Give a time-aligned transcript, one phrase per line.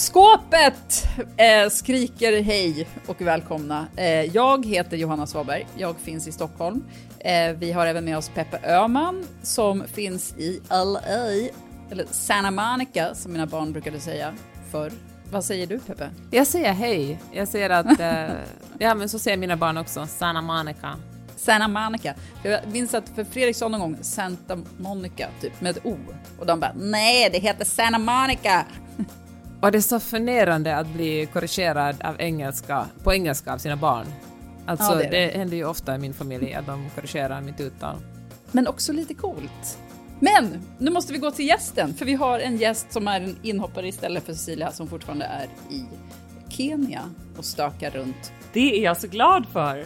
[0.00, 3.86] Skåpet eh, skriker hej och välkomna.
[3.96, 5.66] Eh, jag heter Johanna Svaberg.
[5.76, 6.84] Jag finns i Stockholm.
[7.18, 11.50] Eh, vi har även med oss Peppe Öhman som finns i LA,
[11.90, 14.34] eller Santa Monica som mina barn brukade säga
[14.70, 14.92] förr.
[15.30, 16.10] Vad säger du Peppe?
[16.30, 17.18] Jag säger hej.
[17.32, 18.36] Jag säger att, eh,
[18.78, 20.96] ja men så säger mina barn också, Santa Monica.
[21.36, 22.14] Santa Monica.
[22.42, 25.96] Jag minns att för Fredrik sa någon gång Santa Monica, typ med ett O.
[26.38, 28.66] Och de bara nej, det heter Santa Monica.
[29.60, 34.06] Och det är så förnedrande att bli korrigerad av engelska, på engelska av sina barn.
[34.66, 35.38] Alltså Ja, det det, det.
[35.38, 37.96] händer ju ofta i min familj att de korrigerar mitt uttal.
[38.52, 39.78] Men också lite coolt.
[40.20, 43.36] Men nu måste vi gå till gästen, för vi har en gäst som är en
[43.42, 45.84] inhoppare istället för Cecilia som fortfarande är i
[46.48, 47.02] Kenya
[47.36, 48.32] och stökar runt.
[48.52, 49.84] Det är jag så glad för.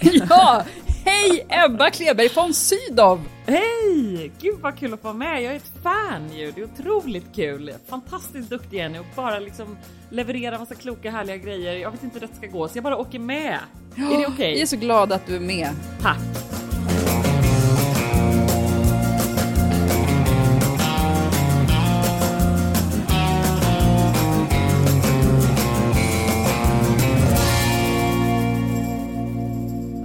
[0.30, 0.64] Ja,
[1.04, 3.20] hej Ebba Kleberg von Sydow!
[3.46, 4.32] Hej!
[4.40, 5.42] Gud vad kul att få vara med.
[5.42, 6.52] Jag är ett fan ju.
[6.52, 7.72] Det är otroligt kul.
[7.88, 9.76] Fantastiskt duktig ni och bara liksom
[10.10, 11.74] leverera massa kloka härliga grejer.
[11.74, 13.58] Jag vet inte hur det ska gå så jag bara åker med.
[13.96, 14.54] är det okej?
[14.54, 15.70] Vi är så glada att du är med.
[16.02, 16.18] Tack.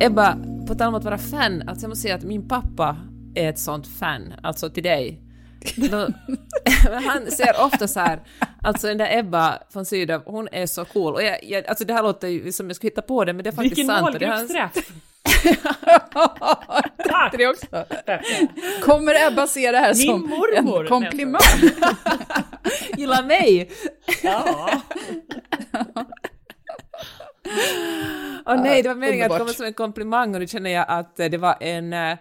[0.02, 2.98] Ebba, på tal om att vara fan, alltså jag måste säga att min pappa
[3.36, 5.22] är ett sånt fan, alltså till dig.
[7.06, 8.20] Han säger ofta så här,
[8.64, 11.14] alltså den där Ebba från Sydow, hon är så cool.
[11.14, 13.44] Och jag, jag, alltså det här låter ju som jag skulle hitta på det, men
[13.44, 14.02] det är faktiskt Vilken sant.
[14.22, 14.92] hans- målgruppsträff!
[17.10, 17.34] Tack!
[17.38, 17.66] Det också.
[18.84, 21.42] Kommer Ebba se det här Min som mormor, en komplimang?
[22.98, 23.70] Gillar mig!
[24.24, 24.70] Ja.
[28.46, 31.20] Åh nej, det var meningen att komma som en komplimang och nu känner jag att
[31.20, 31.94] eh, det var en...
[31.94, 32.12] eh,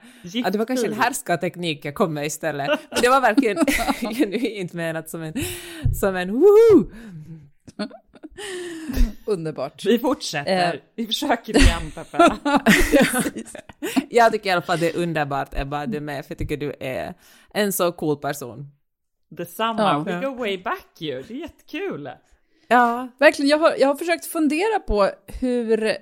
[0.44, 2.68] Att det var kanske en härskarteknik jag kom med istället.
[2.90, 3.58] Men det var verkligen
[4.14, 5.34] genuint menat som en...
[6.00, 6.90] Som en woho!
[9.26, 9.84] Underbart.
[9.86, 10.74] Vi fortsätter.
[10.74, 10.80] Eh.
[10.94, 12.18] Vi försöker igen Peppe.
[14.10, 16.32] Jag tycker i alla fall att det är underbart Ebba att du är med, för
[16.32, 17.14] jag tycker du är
[17.54, 18.70] en så cool person.
[19.30, 19.82] Detsamma.
[19.82, 20.20] Ja.
[20.20, 21.22] We go way back ju.
[21.22, 22.10] Det är jättekul.
[22.68, 23.08] Ja.
[23.18, 25.96] Verkligen, jag har, jag har försökt fundera på hur,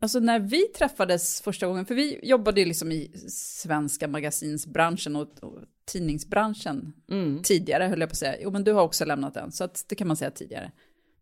[0.00, 5.28] alltså när vi träffades första gången, för vi jobbade ju liksom i svenska magasinsbranschen och,
[5.42, 7.42] och tidningsbranschen Mm.
[7.42, 8.36] tidigare, höll jag på att säga.
[8.40, 10.72] Jo, men du har också lämnat den, så att det kan man säga tidigare.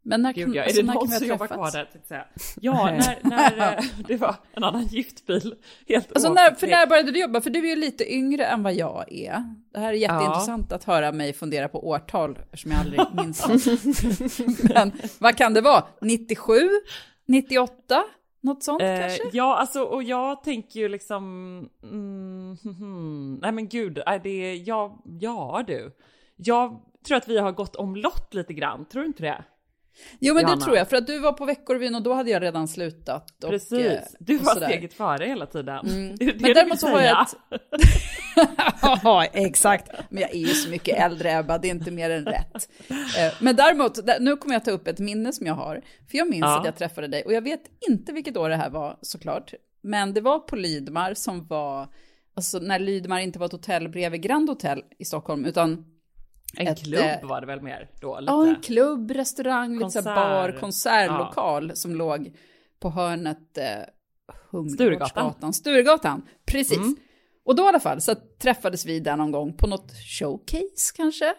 [0.07, 1.89] Men när Gud ja, är alltså, det någon som jobbar kvar där?
[2.05, 2.25] säga.
[2.61, 5.55] Ja, när, när eh, det var en annan giftbil.
[5.89, 7.41] Helt Alltså när, för när började du jobba?
[7.41, 9.55] För du är ju lite yngre än vad jag är.
[9.73, 13.47] Det här är jätteintressant att höra mig fundera på årtal, eftersom jag aldrig minns.
[14.75, 15.85] Men vad kan det vara?
[16.01, 16.55] 97?
[17.27, 18.05] 98?
[18.41, 19.23] Något sånt Eh, kanske?
[19.33, 21.25] ja, alltså och jag tänker ju liksom...
[21.83, 23.39] Mm, hmm.
[23.43, 24.55] nej men gud, är det...
[24.57, 25.97] Ja, ja du.
[26.37, 29.45] Jag tror att vi har gått omlott lite grann, tror du inte det?
[30.19, 30.57] Jo, men Johanna.
[30.59, 33.45] det tror jag, för att du var på Veckorevyn och då hade jag redan slutat.
[33.45, 33.87] Och, Precis.
[33.87, 35.87] eh, Du var steget före hela tiden.
[35.87, 36.17] Mm.
[36.19, 37.61] Det är det Men däremot så har jag ett...
[39.03, 39.91] Ja, exakt.
[40.11, 42.69] Men jag är ju så mycket äldre, Ebba, det är inte mer än rätt.
[42.91, 45.81] Eh, Men däremot, där- nu kommer jag ta upp ett minne som jag har.
[46.11, 46.59] För jag minns Ja.
[46.59, 49.55] att jag träffade dig, och jag vet inte vilket år det här var såklart.
[49.83, 51.89] Men det var på Lydmar som var,
[52.37, 55.85] alltså när Lydmar inte var ett hotell bredvid Grand Hotel i Stockholm, utan
[56.59, 58.21] En ett, klubb eh, var det väl mer då?
[58.21, 58.33] Lite.
[58.33, 60.61] Ja, en klubb, restaurang, lite så här bar, Konsert.
[61.09, 62.37] konsertlokal som låg
[62.81, 63.87] på hörnet eh, Sturegatan.
[64.51, 65.53] Humlegårdsgatan.
[65.53, 66.77] Sturegatan, precis.
[66.79, 66.97] Mm.
[67.45, 71.35] Och då i alla fall så träffades vi där någon gång på något showcase kanske.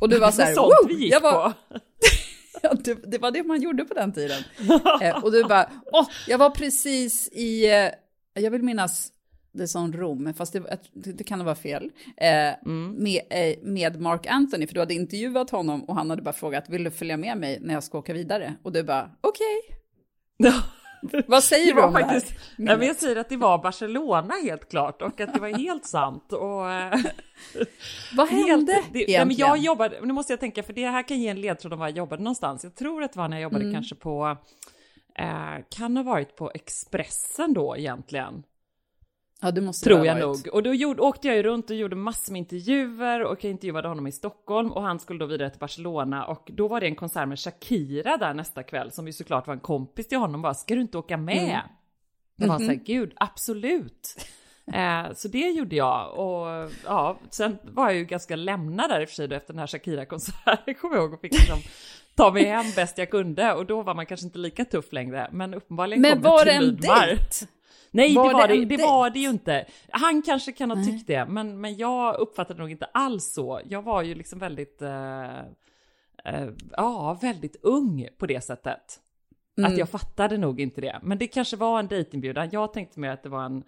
[0.00, 1.54] Och du var så här, Sånt vi gick jag var, på.
[2.62, 4.42] ja, det, det var det man gjorde på den tiden.
[5.02, 7.90] eh, och du bara, åh, jag var precis i, eh,
[8.42, 9.12] jag vill minnas,
[9.54, 12.52] det som Rom, fast det, det, det kan vara fel, eh,
[12.96, 16.68] med, eh, med Mark Anthony, för du hade intervjuat honom och han hade bara frågat,
[16.68, 18.54] vill du följa med mig när jag ska åka vidare?
[18.62, 19.62] Och du bara, okej.
[21.26, 22.38] Vad säger Det du om det faktiskt, här?
[22.56, 25.84] nej, men jag säger att det var Barcelona helt klart och att det var helt
[25.86, 26.32] sant.
[26.32, 26.98] Och, eh,
[28.16, 29.28] Vad hände helt, det, egentligen?
[29.28, 31.78] men jag jobbade, nu måste jag tänka för det här kan ge en ledtråd om
[31.78, 32.64] var jag jobbade någonstans.
[32.64, 33.74] Jag tror att det var när jag jobbade Mm.
[33.74, 34.36] kanske på,
[35.18, 38.42] eh, kan ha varit på Expressen då egentligen.
[39.44, 40.48] Ja, det måste Tror jag nog.
[40.52, 43.88] Och då gjorde, åkte jag ju runt och gjorde massor med intervjuer och jag intervjuade
[43.88, 46.94] honom i Stockholm och han skulle då vidare till Barcelona och då var det en
[46.96, 50.54] konsert med Shakira där nästa kväll som ju såklart var en kompis till honom bara,
[50.54, 51.36] ska du inte åka med?
[51.44, 51.60] Mm.
[52.36, 52.66] Jag var Mhm.
[52.66, 54.16] såhär, gud, absolut.
[54.72, 59.04] eh, så det gjorde jag och ja, sen var jag ju ganska lämnad där i
[59.04, 61.58] och för sig då efter den här Shakira-konserten, kommer jag ihåg, och fick liksom
[62.16, 65.28] ta mig hem bäst jag kunde och då var man kanske inte lika tuff längre,
[65.32, 67.46] men uppenbarligen Men kom jag var till det en dejt?
[67.94, 68.84] Nej, Var det, var det det, en det, dejt?
[68.92, 69.66] var det ju inte.
[69.90, 73.60] Han kanske kan ha tyckt det, men, men jag uppfattade nog inte alls så.
[73.68, 75.38] Jag var ju liksom väldigt, eh,
[76.24, 79.00] eh, ja, väldigt ung på det sättet.
[79.58, 79.72] Mm.
[79.72, 81.00] Att jag fattade nog inte det.
[81.02, 82.48] Men det kanske var en dejtinbjudan.
[82.52, 83.62] Jag tänkte mer att det var en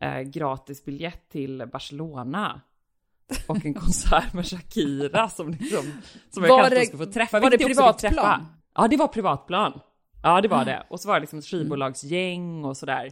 [0.00, 2.60] eh, gratis biljett till Barcelona.
[3.48, 5.92] Och en konsert med Shakira som, liksom,
[6.30, 7.40] som jag Var kanske det- skulle få träffa.
[7.40, 8.46] var det privatplan?
[8.74, 9.80] Ja, det var privatplan.
[10.22, 10.64] Ja, det var Ah.
[10.64, 10.86] det.
[10.90, 13.10] Och så var det liksom ett skivbolagsgäng och sådär.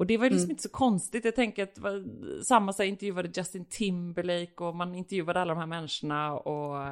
[0.00, 0.50] Och det var ju liksom Mm.
[0.50, 1.24] inte så konstigt.
[1.24, 2.04] Jag tänker att var
[2.42, 6.86] samma så intervjuade Justin Timberlake och man intervjuade alla de här människorna och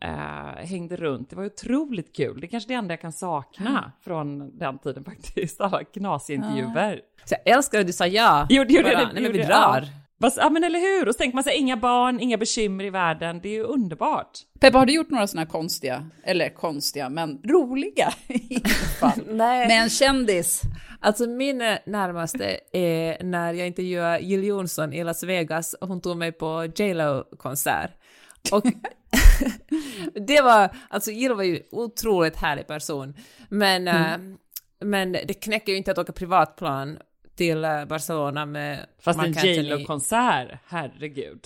[0.00, 1.30] eh, hängde runt.
[1.30, 2.40] Det var otroligt kul.
[2.40, 5.60] Det är kanske det enda jag kan sakna från den tiden faktiskt.
[5.60, 7.00] Alla knasiga intervjuer.
[7.24, 8.46] Så jag älskar att du sa ja.
[8.50, 9.14] Jo, det gjorde jag.
[9.14, 9.80] Nej, men vi drar.
[9.82, 10.01] Ja.
[10.22, 12.90] Fast, ja men eller hur, och så tänker man sig inga barn, inga bekymmer i
[12.90, 14.38] världen, det är ju underbart.
[14.60, 19.24] Peppa, har du gjort några sådana konstiga, eller konstiga, men roliga i alla fall?
[19.26, 19.68] Nej.
[19.68, 20.62] Med en kändis?
[21.00, 26.16] Alltså min närmaste är när jag intervjuade Jill Johnson i Las Vegas och hon tog
[26.16, 27.90] mig på J Lo-konsert.
[28.52, 28.64] Och
[30.26, 33.14] det var, alltså Jill var ju otroligt härlig person,
[33.48, 34.18] men, eh,
[34.80, 36.98] men det knäcker ju inte att åka privatplan
[37.42, 39.52] till eh, Barcelona med Fast Marc en Anthony.
[39.52, 41.44] J Lo-konsert, herregud.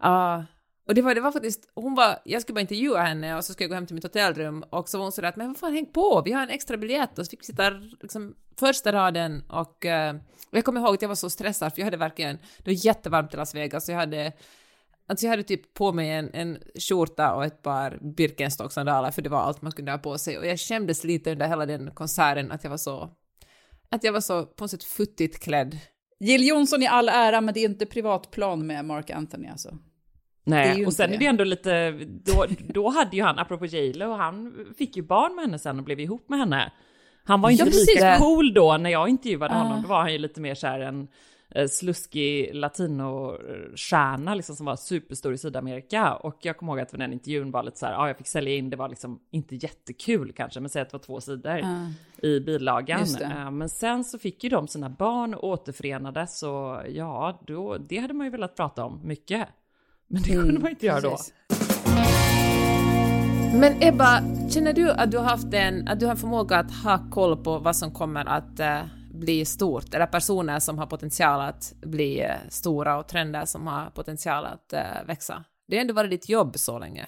[0.00, 0.44] Ja,
[0.86, 3.52] och det var, det var faktiskt, hon var, jag skulle bara intervjua henne och så
[3.52, 5.56] skulle jag gå hem till mitt hotellrum och så var hon sådär att men vad
[5.56, 8.92] fan häng på, vi har en extra biljett och så fick vi sitta liksom första
[8.92, 10.14] raden och eh,
[10.50, 12.86] och jag kommer ihåg att jag var så stressad för jag hade verkligen, det var
[12.86, 14.32] jättevarmt i Las Vegas och jag hade
[15.10, 16.58] Alltså jag hade typ på mig en, en
[16.88, 20.46] skjorta och ett par Birkenstock-sandaler för det var allt man kunde ha på sig och
[20.46, 23.10] jag kändes lite under hela den konserten att jag var så
[23.90, 25.78] att jag var så på något sätt futtigt klädd.
[26.20, 29.78] Jill Johnson i all ära, men det är inte privatplan med Mark Anthony alltså.
[30.44, 31.26] Nej, och sen är det.
[31.26, 31.90] ändå lite,
[32.24, 32.44] då,
[32.74, 35.84] då hade ju han, apropå J Lo, han fick ju barn med henne sen och
[35.84, 36.72] blev ihop med henne.
[37.24, 37.94] Han var Ja, inte precis.
[37.94, 39.58] lika cool då när jag intervjuade Ah.
[39.58, 41.08] honom, då var han ju lite mer så här en
[41.70, 46.14] sluskig latinostjärna liksom som var superstor i Sydamerika.
[46.14, 48.26] Och jag kommer ihåg att för den intervjun var lite så här, ja jag fick
[48.26, 51.60] sälja in, det var liksom inte jättekul kanske, men säg att det var två sidor
[52.22, 53.00] i bilagan.
[53.22, 57.98] Eh, Men sen så fick ju de sina barn och återförenades och ja, då, det
[57.98, 59.48] hade man ju velat prata om mycket.
[60.08, 61.16] Men det kunde man inte göra då.
[63.60, 67.10] Men Ebba, känner du att du har haft en, att du har förmåga att ha
[67.10, 68.80] koll på vad som kommer att eh,
[69.18, 73.90] bli stort, eller personer som har potential att bli eh, stora och trender som har
[73.90, 75.44] potential att eh, växa?
[75.68, 77.06] Det har ändå varit ditt jobb så länge.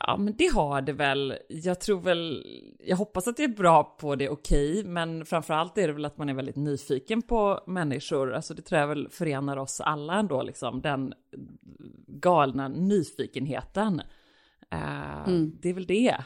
[0.00, 1.34] Ja, men det har det väl.
[1.48, 2.46] Jag tror väl,
[2.78, 6.18] jag hoppas att jag är bra på det okej, men framförallt är det väl att
[6.18, 8.34] man är väldigt nyfiken på människor.
[8.34, 11.14] Alltså det tror jag väl förenar oss alla ändå, liksom den
[12.06, 14.02] galna nyfikenheten.
[14.70, 16.16] Eh, Det är väl det.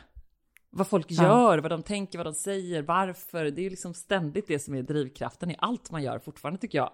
[0.74, 3.44] Vad folk gör, vad de tänker, vad de säger, varför.
[3.44, 6.78] Det är ju liksom ständigt det som är drivkraften i allt man gör fortfarande tycker
[6.78, 6.90] jag.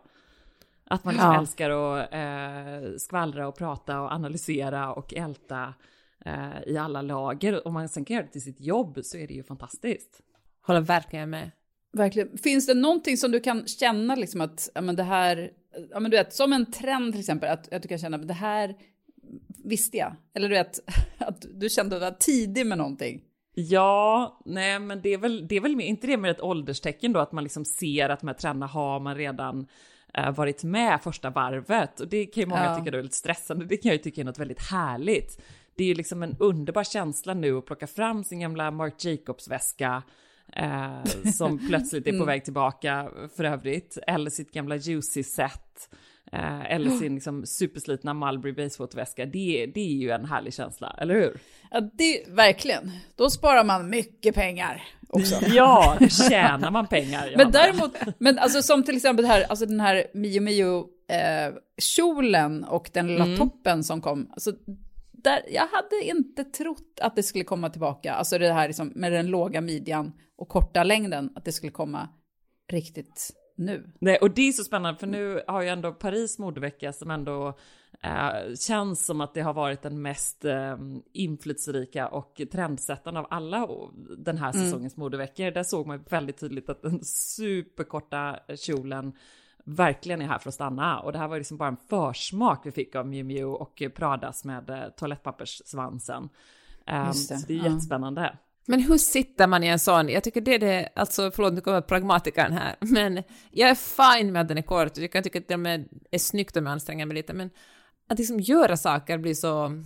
[0.84, 1.40] Att man liksom Ja.
[1.40, 5.74] älskar att eh, skvallra och prata och analysera och älta
[6.24, 7.66] eh, i alla lager.
[7.66, 10.20] Om man sen kan göra det till sitt jobb så är det ju fantastiskt.
[10.66, 11.50] Håller verkligen med.
[11.92, 12.38] Verkligen.
[12.38, 15.52] Finns det någonting som du kan känna liksom att, ja men det här,
[15.90, 18.28] ja men du vet, som en trend till exempel, att, att du kan känna att
[18.28, 18.74] det här
[19.64, 20.16] visste jag.
[20.34, 20.78] Eller du vet,
[21.18, 23.24] att du kände att du var tidig med någonting.
[23.60, 27.20] Ja, nej men det är väl, det är väl inte det med ett ålderstecken då,
[27.20, 29.66] att man liksom ser att de här trenderna har man redan
[30.14, 32.00] eh, varit med första varvet.
[32.00, 32.78] Och det kan ju många Ja.
[32.78, 35.42] tycka då är lite stressande, det kan jag ju tycka är något väldigt härligt.
[35.76, 40.02] Det är ju liksom en underbar känsla nu att plocka fram sin gamla Marc Jacobs-väska,
[40.52, 45.90] eh, som plötsligt är på väg tillbaka för övrigt, eller sitt gamla Juicy-set.
[46.32, 49.26] Eh, eller sin liksom, superslitna Mulberry Basewater-väska.
[49.26, 51.40] Det, det är ju en härlig känsla, eller hur?
[51.70, 52.90] Ja, det, verkligen.
[53.16, 55.34] Då sparar man mycket pengar också.
[55.46, 57.34] Ja, då tjänar man pengar.
[57.36, 62.64] Men däremot, men alltså som till exempel här, alltså den här Mio Mio eh, kjolen
[62.64, 64.30] och den lilla toppen som kom.
[64.32, 64.52] Alltså,
[65.12, 68.14] där, jag hade inte trott att det skulle komma tillbaka.
[68.14, 72.08] Alltså det här liksom, med den låga midjan och korta längden, att det skulle komma
[72.72, 73.90] riktigt nu.
[73.98, 77.58] Nej, och det är så spännande för nu har ju ändå Paris modevecka som ändå
[78.02, 80.76] eh, känns som att det har varit den mest eh,
[81.12, 83.68] inflytelserika och trendsättande av alla
[84.18, 85.50] den här säsongens modeveckor.
[85.50, 89.12] Där såg man väldigt tydligt att den superkorta kjolen
[89.64, 91.00] verkligen är här för att stanna.
[91.00, 94.44] Och det här var liksom bara en försmak vi fick av Miu Miu och Pradas
[94.44, 96.22] med eh, toalettpapperssvansen.
[96.22, 98.32] Um, det, så det är ja.
[98.70, 100.08] Men hur sitter man i en sån?
[100.08, 104.32] Jag tycker det är det, alltså förlåt nu kommer pragmatikern här, men jag är fine
[104.32, 105.54] med att den är kort, jag kan tycka att det
[106.10, 107.50] är snyggt om jag anstränger mig lite, men
[108.08, 109.82] att liksom göra saker blir så,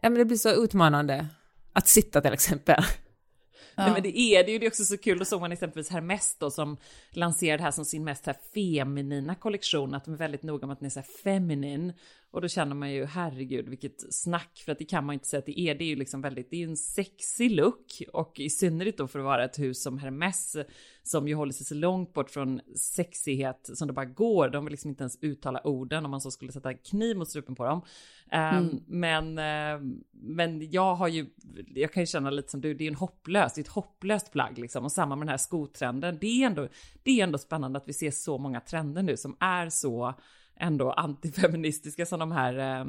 [0.00, 1.26] ja men det blir så utmanande.
[1.72, 2.84] Att sitta till exempel.
[3.74, 3.84] Ja.
[3.84, 5.90] Nej, men det är det ju, det är också så kul, då såg man exempelvis
[5.90, 6.76] Hermes då som
[7.10, 10.72] lanserade det här som sin mest här feminina kollektion, att de är väldigt noga med
[10.72, 11.92] att den är så här feminin.
[12.32, 15.38] Och då känner man ju, herregud, vilket snack, för att det kan man inte säga
[15.38, 15.74] att det är.
[15.74, 19.08] Det är ju liksom väldigt, det är ju en sexig look och i synnerhet då
[19.08, 20.56] för att vara ett hus som Hermes
[21.02, 24.48] som ju håller sig så långt bort från sexighet som det bara går.
[24.48, 27.54] De vill liksom inte ens uttala orden om man så skulle sätta kniv mot strupen
[27.54, 27.82] på dem.
[28.30, 28.82] Ehm, mm.
[28.86, 31.26] men, uh, men jag har ju,
[31.74, 34.32] jag kan ju känna lite som du, det är en hopplös, det är ett hopplöst
[34.32, 34.84] plagg liksom.
[34.84, 36.18] Och samma med den här skotrenden.
[36.20, 36.68] Det är ändå,
[37.02, 40.14] det är ändå spännande att vi ser så många trender nu som är så
[40.60, 42.86] ändå antifeministiska som de här eh,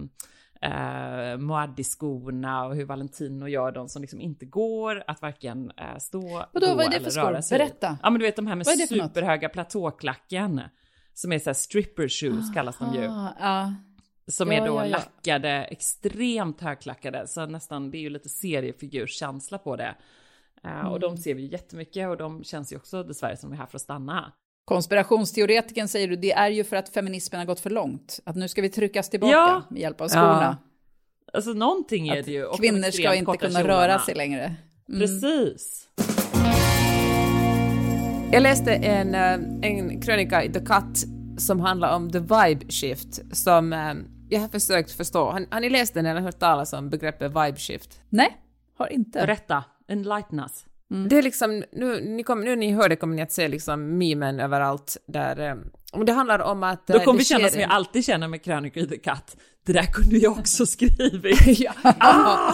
[0.62, 6.46] eh, Moaddi-skorna och hur Valentino gör dem som liksom inte går att varken eh, stå,
[6.52, 7.58] Vadå, gå vad är det för skor?
[7.58, 7.98] Berätta.
[8.04, 10.62] Ja men du vet de här med superhöga platåklacken.
[11.14, 13.08] Som är så här stripper shoes ah, kallas de ju.
[13.40, 13.74] Ah,
[14.28, 14.98] som ja, är då ja, ja.
[14.98, 19.96] lackade, extremt högklackade, så nästan, det är ju lite seriefigurskänsla på det.
[20.64, 20.88] Mm.
[20.88, 23.78] Och de ser vi jättemycket och de känns ju också dessvärre som är här för
[23.78, 24.34] att stanna.
[24.72, 28.20] Konspirationsteoretiken säger du, det är ju för att feminismen har gått för långt.
[28.26, 29.64] Att nu ska vi tryckas tillbaka ja.
[29.70, 30.58] med hjälp av skorna.
[30.62, 31.34] Ja.
[31.34, 32.46] Alltså någonting är det ju.
[32.46, 33.88] Och kvinnor ska inte kunna kjolarna.
[33.88, 34.56] röra sig längre.
[34.90, 35.00] Mm.
[35.00, 35.88] Precis.
[38.32, 41.06] Jag läste en, eh, en krönika i The Cut
[41.38, 43.94] som handlar om the vibe shift som eh,
[44.30, 45.32] jag har försökt förstå.
[45.32, 48.02] Har, har ni läst den eller hört talas om begreppet vibe shift?
[48.10, 48.38] Nej,
[48.78, 49.20] har inte.
[49.20, 50.66] Berätta, enlighten us.
[50.92, 51.10] Mm.
[51.10, 53.98] Det är liksom, nu, ni kom, nu ni hör det kommer ni att se liksom
[53.98, 55.56] memen överallt där, eh,
[56.06, 56.88] det handlar om att...
[56.88, 59.84] Då kommer vi känna som jag alltid känner med krönikor i The Cut, det där
[59.84, 61.60] kunde jag också skrivit.
[61.60, 61.74] ja.
[61.84, 62.54] ah!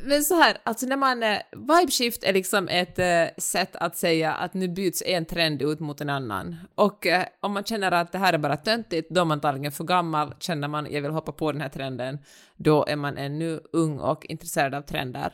[0.02, 2.98] men, så här, alltså när man, eh, vibe shift är liksom ett
[3.42, 6.56] sätt att säga att nu byts en trend ut mot en annan.
[6.74, 7.06] Och
[7.40, 10.34] om man känner att det här är bara töntigt, då är man antagligen för gammal,
[10.38, 12.18] känner man jag vill hoppa på den här trenden,
[12.56, 15.32] då är man ännu ung och intresserad av trender.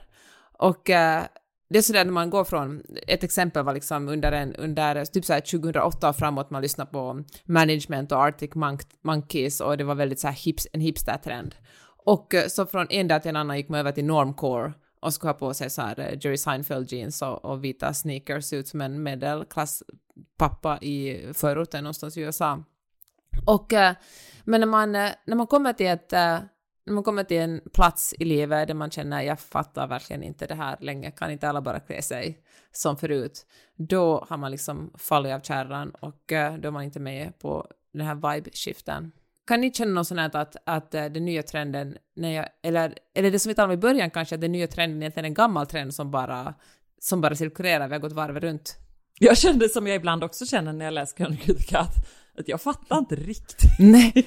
[0.58, 1.24] Och eh,
[1.68, 5.24] det är sådär när man går från, ett exempel var liksom under, en, under typ
[5.24, 8.50] såhär 2008 och framåt, man lyssnade på Management och Arctic
[9.02, 11.54] Monkeys och det var väldigt såhär hips, en hipster-trend.
[12.04, 15.14] Och eh, så från en dag till en annan gick man över till normcore och
[15.14, 18.68] skulle ha på sig så här eh, Jerry Seinfeld jeans och, och vita sneakers ut
[18.68, 22.64] som en medelklasspappa i förorten någonstans i USA.
[23.46, 23.72] Och,
[24.44, 26.12] men när man, när man kommer till ett
[26.86, 30.46] när man kommer till en plats i livet där man känner jag fattar verkligen inte
[30.46, 32.38] det här längre, kan inte alla bara klä sig
[32.72, 37.00] som förut, då har man liksom fallit av kärran och eh, då är man inte
[37.00, 39.12] med på den här vibe-skiften.
[39.46, 42.94] Kan ni känna något sånt här att, att eh, den nya trenden, när jag, eller,
[43.14, 45.28] eller det som vi talade om i början kanske, att den nya trenden egentligen är
[45.28, 46.54] en gammal trend som bara,
[47.00, 48.76] som bara cirkulerar, vi har gått varv runt.
[49.18, 52.06] Jag kände som jag ibland också känner när jag läser Krönikor att
[52.46, 53.78] jag fattar inte riktigt.
[53.78, 54.12] Nej,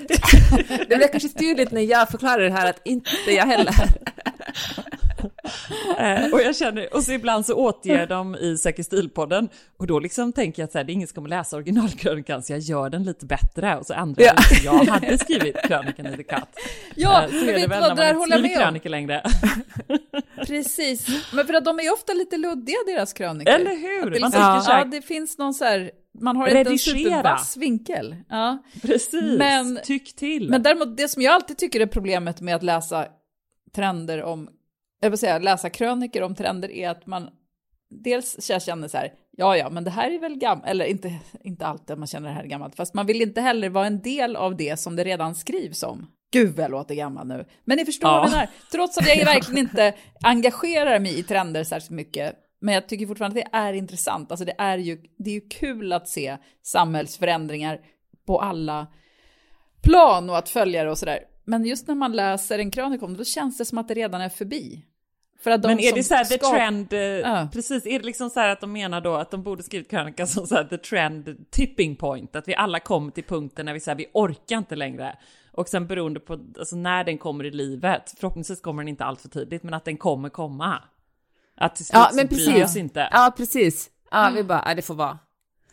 [0.87, 3.73] det är kanske tydligt när jag förklarar det här att inte jag heller.
[5.99, 9.99] eh, och jag känner, och så ibland så återger de i Säker stilpodden och då
[9.99, 12.59] liksom tänker jag att så här, det är ingen som kommer läsa originalkrönikan så jag
[12.59, 14.83] gör den lite bättre och så ändrar jag ja.
[14.85, 16.43] jag hade skrivit krönikan i The Cut.
[16.95, 19.23] Ja, eh, så är det väl vad, när man inte skriver krönikor längre.
[20.47, 23.53] Precis, men för att de är ofta lite luddiga deras krönikor.
[23.53, 24.05] Eller hur?
[24.05, 24.63] Det, liksom, ja.
[24.67, 28.15] ja, det finns någon så här man har inte en supervass vinkel.
[28.29, 28.63] Ja.
[28.81, 30.49] Precis, men, tyck till.
[30.49, 33.07] Men däremot, det som jag alltid tycker är problemet med att läsa
[33.75, 34.49] trender om,
[35.01, 37.29] jag vill säga läsa kröniker om trender är att man
[37.89, 41.13] dels jag känner så här, ja ja, men det här är väl gammalt, eller inte,
[41.43, 44.01] inte alltid man känner det här är gammalt, fast man vill inte heller vara en
[44.01, 46.07] del av det som det redan skrivs om.
[46.31, 47.45] Gud vad jag låter gammal nu.
[47.65, 48.15] Men ni förstår ja.
[48.15, 48.49] vad jag menar.
[48.71, 49.93] Trots att jag verkligen inte
[50.23, 54.31] engagerar mig i trender särskilt mycket men jag tycker fortfarande att det är intressant.
[54.31, 57.81] Alltså det är ju, det är ju kul att se samhällsförändringar
[58.25, 58.87] på alla
[59.81, 61.19] plan och att följa det och sådär.
[61.45, 63.93] Men just när man läser en krönika om det, då känns det som att det
[63.93, 64.85] redan är förbi.
[65.39, 67.51] För att de Men är det så här the trend, uh.
[67.51, 70.25] precis, är det liksom så här att de menar då att de borde skrivit krönika
[70.25, 73.79] som så här the trend tipping point, att vi alla kommer till punkten när vi
[73.79, 75.17] säger vi orkar inte längre.
[75.51, 79.21] Och sen beroende på alltså, när den kommer i livet, förhoppningsvis kommer den inte allt
[79.21, 80.83] för tidigt, men att den kommer komma.
[81.57, 82.75] Att till slut ja, men precis.
[82.75, 83.09] inte.
[83.11, 83.89] Ja, precis.
[84.11, 85.19] Ja, vi bara, ja, det får vara.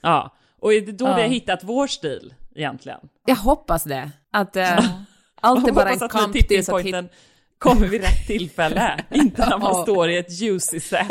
[0.00, 1.16] Ja, och är det då ja.
[1.16, 3.00] vi har hittat vår stil egentligen?
[3.26, 4.10] Jag hoppas det.
[4.32, 4.78] Att äh,
[5.40, 7.04] allt är bara en kamp tills att hitta...
[7.58, 11.06] kommer vid rätt tillfälle, inte när man står i ett juicy set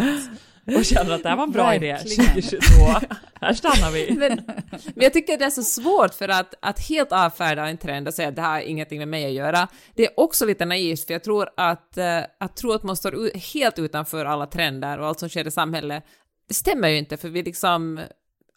[0.65, 2.25] och känner att det här var en bra idé Verkligen.
[2.25, 3.07] 2022.
[3.41, 4.11] Här stannar vi.
[4.17, 8.07] Men, men jag tycker det är så svårt för att, att helt avfärda en trend
[8.07, 9.67] och säga att det här har ingenting med mig att göra.
[9.95, 13.37] Det är också lite naivt för jag tror att, eh, att tro att man står
[13.53, 16.03] helt utanför alla trender och allt som sker i samhället,
[16.47, 17.99] det stämmer ju inte för vi liksom,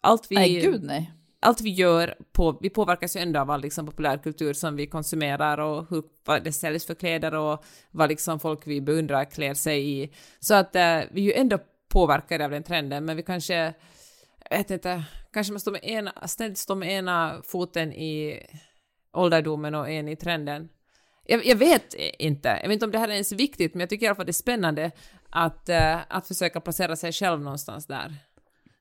[0.01, 1.11] allt vi, Nej, gud nej.
[1.39, 5.57] allt vi gör, på, vi påverkas ju ändå av all liksom, populärkultur som vi konsumerar
[5.57, 10.01] och hur, vad det säljs för kläder och vad liksom folk vi beundrar klär sig
[10.01, 10.13] i.
[10.39, 11.59] Så att eh, vi är ju ändå
[11.97, 13.73] påverkade av den trenden, men vi kanske,
[14.49, 18.39] jag vet inte, kanske man står med ena, ständigt står med ena foten i
[19.13, 20.69] ålderdomen och en i trenden.
[21.25, 23.89] Jag, jag vet inte, jag vet inte om det här är ens viktigt, men jag
[23.89, 24.91] tycker i alla fall det är spännande
[25.29, 28.15] att, eh, att försöka placera sig själv någonstans där.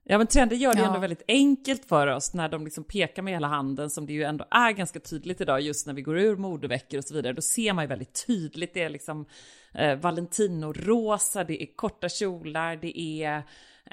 [0.08, 0.86] Ja men trender gör det Ja.
[0.86, 4.22] ändå väldigt enkelt för oss när de liksom pekar med hela handen som det ju
[4.22, 7.32] ändå är ganska tydligt idag just när vi går ur modeveckor och så vidare.
[7.32, 9.26] Då ser man ju väldigt tydligt, det är liksom
[9.74, 13.36] eh, Valentino-rosa, det är korta kjolar, det är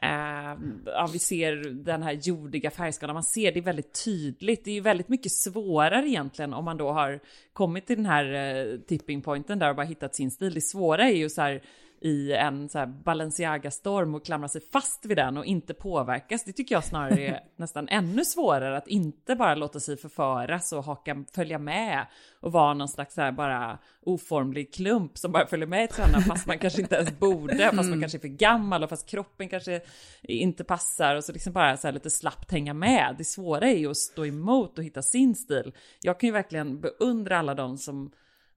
[0.01, 4.65] eh, ja, vi ser den här jordiga färgskalan, man ser det väldigt tydligt.
[4.65, 7.19] Det är ju väldigt mycket svårare egentligen om man då har
[7.53, 10.53] kommit till den här eh, tipping pointen där och bara hittat sin stil.
[10.53, 11.61] Det svåra är ju så här
[12.03, 16.43] i en så Balenciaga-storm och klamra sig fast vid den och inte påverkas.
[16.43, 20.83] Det tycker jag snarare är nästan ännu svårare att inte bara låta sig förföras och
[20.83, 22.05] haka, följa med
[22.41, 26.47] och vara någon slags så bara oformlig klump som bara följer med i trenderna fast
[26.47, 29.81] man kanske inte ens borde, fast man kanske är för gammal och fast kroppen kanske
[30.21, 33.15] inte passar och så liksom bara så här lite slappt hänga med.
[33.17, 35.73] Det svåra är ju att stå emot och hitta sin stil.
[36.01, 38.11] Jag kan ju verkligen beundra alla de som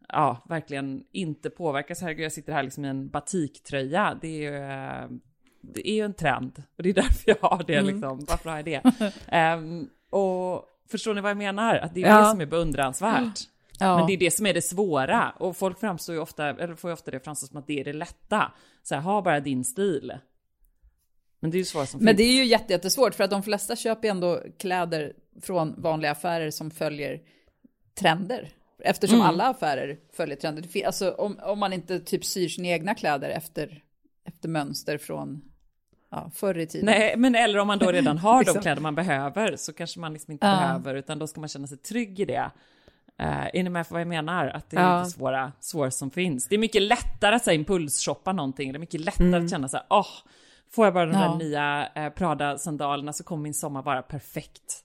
[0.08, 2.00] ja, verkligen inte påverkas.
[2.00, 4.18] Herregud, jag sitter här liksom i en batiktröja.
[4.20, 5.08] Det är ju, eh,
[5.60, 8.24] det är ju en trend och det är därför jag har det liksom.
[8.28, 9.12] Varför har jag det?
[9.28, 11.76] Ehm, och förstår ni vad jag menar?
[11.76, 12.20] Att det är Ja.
[12.20, 13.38] det som är beundransvärt.
[13.78, 13.96] Ja.
[13.98, 16.90] Men det är det som är det svåra och folk framstår ju ofta, eller får
[16.90, 18.52] ju ofta det framstå som att det är det lätta.
[18.82, 20.12] Så här, ha bara din stil.
[21.40, 22.16] Men det är ju svårt som Men finns.
[22.16, 26.10] det är ju jätte, jättesvårt för att de flesta köper ju ändå kläder från vanliga
[26.10, 27.20] affärer som följer
[28.00, 28.48] trender.
[28.86, 29.26] Eftersom Mm.
[29.28, 30.86] alla affärer följer trender.
[30.86, 33.82] Alltså om, om man inte typ syr sina egna kläder efter,
[34.28, 35.42] efter mönster från
[36.10, 36.86] ja, förr i tiden.
[36.86, 38.62] Nej, men eller om man då redan har de Liksom.
[38.62, 40.56] kläder man behöver så kanske man liksom inte Ja.
[40.56, 42.50] behöver utan då ska man känna sig trygg i det.
[43.22, 44.46] Uh, är ni med för vad jag menar?
[44.48, 44.98] Att det är Ja.
[44.98, 46.48] det svåra, svåra som finns.
[46.48, 48.72] Det är mycket lättare att så här, impulsshoppa någonting.
[48.72, 49.44] Det är mycket lättare Mm.
[49.44, 50.06] att känna så här, åh,
[50.70, 51.28] får jag bara de Ja.
[51.28, 54.84] där nya eh, Prada-sandalerna så kommer min sommar vara perfekt.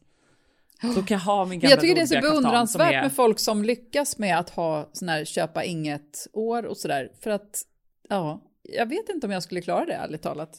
[0.82, 3.39] Då kan jag ha min gamla jag tycker det är så beundransvärt är- med folk
[3.39, 7.12] som lyckas med att ha sån här köpa inget år och sådär.
[7.24, 7.62] För att,
[8.10, 10.50] ja, jag vet inte om jag skulle klara det ärligt talat.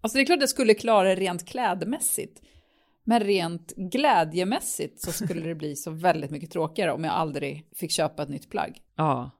[0.00, 2.40] Alltså det är klart jag skulle klara det rent klädmässigt.
[3.04, 7.90] Men rent glädjemässigt så skulle det bli så väldigt mycket tråkigare om jag aldrig fick
[7.90, 8.78] köpa ett nytt plagg.
[8.96, 9.30] Ja.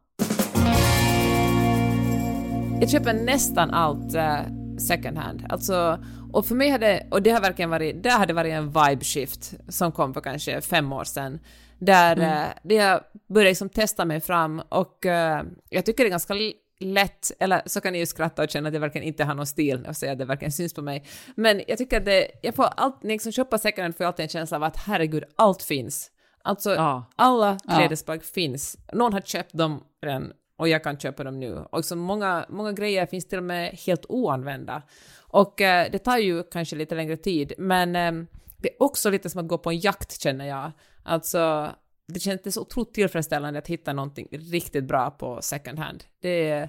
[2.81, 4.41] Jag köper nästan allt eh,
[4.89, 5.47] second hand.
[5.49, 9.05] Alltså, och för mig hade, och det har verkligen varit, det hade varit en vibe
[9.05, 11.41] shift som kom för kanske fem år sedan.
[11.79, 16.11] Där, eh, där jag började liksom testa mig fram och eh, jag tycker det är
[16.11, 16.35] ganska
[16.81, 19.47] lätt, eller så kan ni ju skratta och känna att jag verkligen inte har någon
[19.47, 21.05] stil och säga att det verkligen syns på mig.
[21.37, 24.05] Men jag tycker att det, jag får allt, när jag liksom köper second hand får
[24.05, 26.11] jag alltid en känsla av att herregud, allt finns.
[26.45, 27.05] Alltså, Ja.
[27.17, 27.77] alla Ja.
[27.77, 28.77] klädesplagg finns.
[28.93, 31.65] Någon har köpt dem redan och jag kan köpa dem nu.
[31.71, 34.83] Och så många, många grejer finns till och med helt oanvända.
[35.21, 38.13] Och eh, det tar ju kanske lite längre tid, men eh,
[38.57, 40.71] det är också lite som att gå på en jakt känner jag.
[41.03, 41.71] Alltså,
[42.07, 46.05] det känns så otroligt tillfredsställande att hitta någonting riktigt bra på second hand.
[46.21, 46.69] Det är,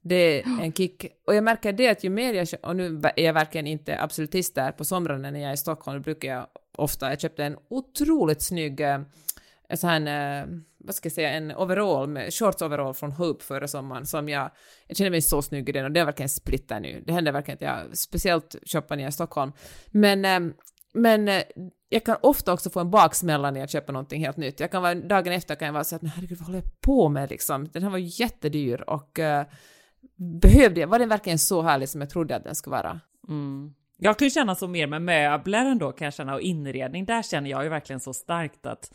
[0.00, 1.06] det är en kick.
[1.26, 4.00] Och jag märker det att ju mer jag köper, och nu är jag verkligen inte
[4.00, 7.56] absolutist där, på somrarna när jag är i Stockholm brukar jag ofta, jag köpte en
[7.68, 9.00] otroligt snygg eh,
[9.72, 10.46] en sån här, eh,
[10.84, 14.50] vad ska jag säga, en overall, med, shorts overall från Hope förra sommaren som jag,
[14.86, 17.02] jag känner mig så snygg i den och det är verkligen splittar nu.
[17.06, 19.52] Det händer verkligen att jag speciellt köper när jag är i Stockholm.
[19.90, 20.54] Men, ehm,
[20.94, 21.42] men eh,
[21.88, 24.60] jag kan ofta också få en baksmälla när jag köper någonting helt nytt.
[24.60, 27.08] Jag kan vara, dagen efter kan jag vara så att herregud vad håller jag på
[27.08, 27.68] med liksom?
[27.72, 29.42] Den här var jättedyr och uh,
[30.42, 33.00] behövde jag, var den verkligen så härlig som jag trodde att den skulle vara?
[33.28, 33.74] Mm.
[33.98, 37.04] Jag kan ju känna så mer med möbler ändå kan jag känna och inredning.
[37.04, 38.92] Där känner jag ju verkligen så starkt att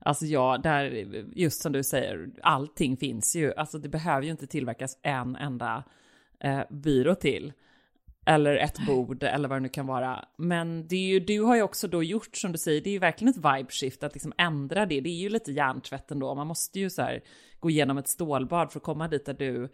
[0.00, 0.84] Alltså ja, där,
[1.32, 3.54] just som du säger, allting finns ju.
[3.54, 5.84] Alltså det behöver ju inte tillverkas en enda
[6.40, 7.52] eh, byrå till.
[8.26, 10.24] Eller ett bord eller vad det nu kan vara.
[10.36, 12.92] Men det är ju, du har ju också då gjort som du säger, det är
[12.92, 15.00] ju verkligen ett vibe shift att liksom ändra det.
[15.00, 16.34] Det är ju lite hjärntvätt ändå.
[16.34, 17.20] Man måste ju så här
[17.60, 19.68] gå igenom ett stålbad för att komma dit där du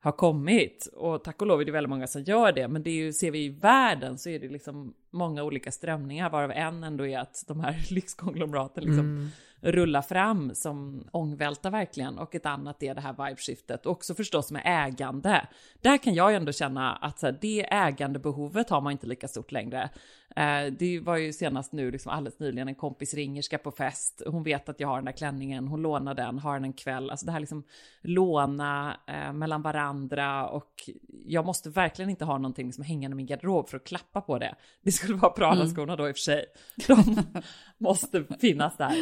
[0.00, 0.88] har kommit.
[0.96, 2.68] Och tack och lov är det väldigt många som gör det.
[2.68, 6.50] Men det ju, ser vi i världen så är det liksom många olika strömningar varav
[6.50, 9.30] en ändå är att de här lyxkonglomeraten liksom
[9.60, 14.62] rullar fram som ångvältar verkligen och ett annat är det här vibeskiftet också förstås med
[14.64, 15.46] ägande.
[15.80, 19.52] Där kan jag ju ändå känna att här, det ägandebehovet har man inte lika stort
[19.52, 19.90] längre.
[20.36, 24.22] Eh, det var ju senast nu, liksom alldeles nyligen, en kompis ringer, ska på fest,
[24.26, 27.10] hon vet att jag har den där klänningen, hon lånar den, har den en kväll,
[27.10, 27.64] alltså det här liksom
[28.00, 30.90] låna eh, mellan varandra och
[31.26, 34.38] jag måste verkligen inte ha någonting liksom hängande i min garderob för att klappa på
[34.38, 34.54] det.
[34.82, 36.44] Det skulle vara Prada-skorna då i och för sig.
[36.86, 37.22] De
[37.78, 38.96] måste finnas där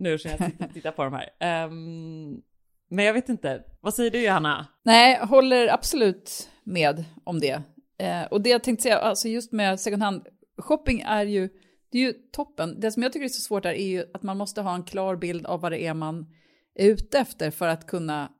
[0.00, 1.64] nu när jag tittar på de här.
[1.66, 2.42] Um,
[2.90, 4.66] men jag vet inte, vad säger du Johanna?
[4.84, 7.62] Nej, håller absolut med om det.
[7.98, 10.26] Eh, och det jag tänkte säga, alltså just med second hand
[10.58, 11.48] shopping är ju,
[11.92, 12.80] det är ju toppen.
[12.80, 14.84] Det som jag tycker är så svårt där är ju att man måste ha en
[14.84, 16.26] klar bild av vad det är man
[16.74, 18.32] är ute efter för att kunna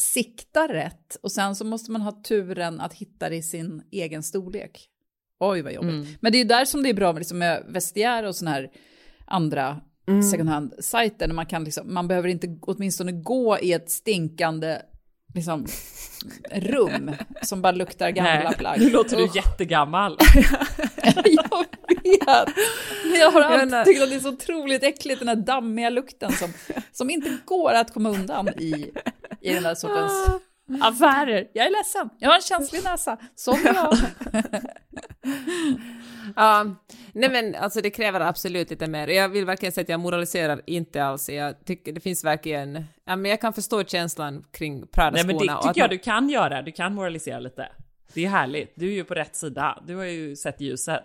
[0.00, 1.16] sikta rätt.
[1.22, 4.88] Och sen så måste man ha turen att hitta det i sin egen storlek.
[5.40, 5.90] Oj vad jobbigt.
[5.90, 6.06] Mm.
[6.20, 8.56] Men det är ju där som det är bra med, liksom med vestiär och sådana
[8.56, 8.70] här
[9.26, 10.22] andra mm.
[10.22, 11.28] second hand-sajter.
[11.28, 14.78] Man, kan liksom, man behöver inte åtminstone gå i ett stinkande
[15.34, 15.66] liksom,
[16.52, 17.10] rum
[17.42, 18.80] som bara luktar gamla Nej, plagg.
[18.80, 20.18] Nu låter du jättegammal.
[21.24, 21.64] jag
[22.02, 22.48] vet.
[23.18, 26.52] Jag har alltid tyckt att det är så otroligt äckligt, den här dammiga lukten som,
[26.92, 28.90] som inte går att komma undan i,
[29.40, 30.40] i den här sortens ah.
[30.88, 31.46] affärer.
[31.52, 33.18] Jag är ledsen, jag har en känslig näsa.
[33.34, 33.98] Som jag.
[36.36, 36.66] Ja,
[37.12, 39.08] nej men alltså det kräver absolut lite mer.
[39.08, 41.28] Jag vill verkligen säga att jag moraliserar inte alls.
[41.28, 45.10] Jag tycker det finns verkligen, ja men jag kan förstå känslan kring Prada-skorna.
[45.12, 47.68] Nej men det tycker jag du kan göra, du kan moralisera lite.
[48.14, 51.04] Det är härligt, du är ju på rätt sida, du har ju sett ljuset.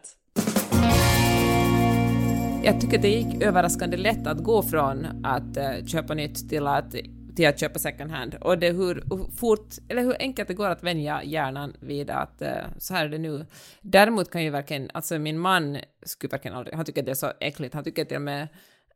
[2.63, 6.95] Jag tycker det gick överraskande lätt att gå från att uh, köpa nytt till att
[7.39, 9.03] till att köpa second hand och det hur
[9.35, 12.47] fort, eller hur enkelt det går att vänja hjärnan vid att uh,
[12.77, 13.45] så här är det nu.
[13.81, 17.31] Däremot kan ju verkligen, alltså min man skulle verkligen aldrig, han tycker det är så
[17.39, 18.47] äckligt, han tycker till och med,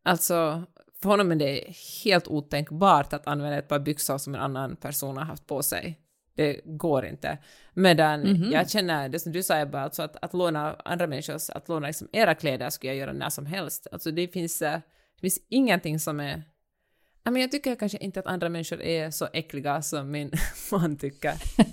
[0.04, 0.64] alltså
[1.02, 1.64] för honom är det
[2.04, 6.00] helt otänkbart att använda ett par byxor som en annan person har haft på sig.
[6.36, 7.38] Det går inte.
[7.74, 8.54] Medan mm -hmm.
[8.54, 11.88] jag känner, det som du sa Ebba, alltså att, att låna andra människors, att låna
[11.88, 13.88] liksom era kläder skulle jag göra när som helst.
[13.92, 14.70] Alltså det finns, uh,
[15.16, 16.44] det finns ingenting som är
[17.32, 20.32] men jag tycker kanske inte att andra människor är så äckliga som min
[20.72, 21.34] man tycker.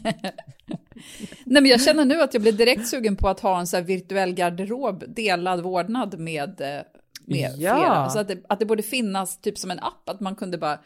[1.45, 3.77] Nej, men jag känner nu att jag blir direkt sugen på att ha en så
[3.77, 6.83] här virtuell garderob, delad vårdnad med, eh,
[7.27, 7.77] med ja.
[7.77, 7.95] flera.
[7.95, 10.79] Alltså att det, att det borde finnas typ som en app, att man kunde bara,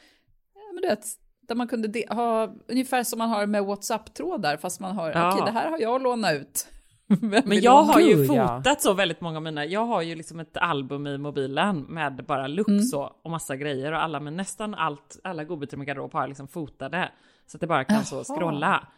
[0.55, 1.05] ja, men du vet,
[1.49, 5.33] där man kunde ha, ungefär som man har med WhatsApp-trådar, fast man har, ja.
[5.33, 6.67] okej, det här har jag lånat ut.
[7.45, 10.57] Men jag har ju fotat så väldigt många av mina, jag har ju liksom ett
[10.57, 12.83] album i mobilen med bara look mm.
[12.83, 16.21] så och massa grejer och alla men nästan allt, alla godbitar i min garderob har
[16.21, 17.13] jag liksom fotade.
[17.47, 18.05] Så att det bara kan Aha.
[18.05, 18.89] så scrolla.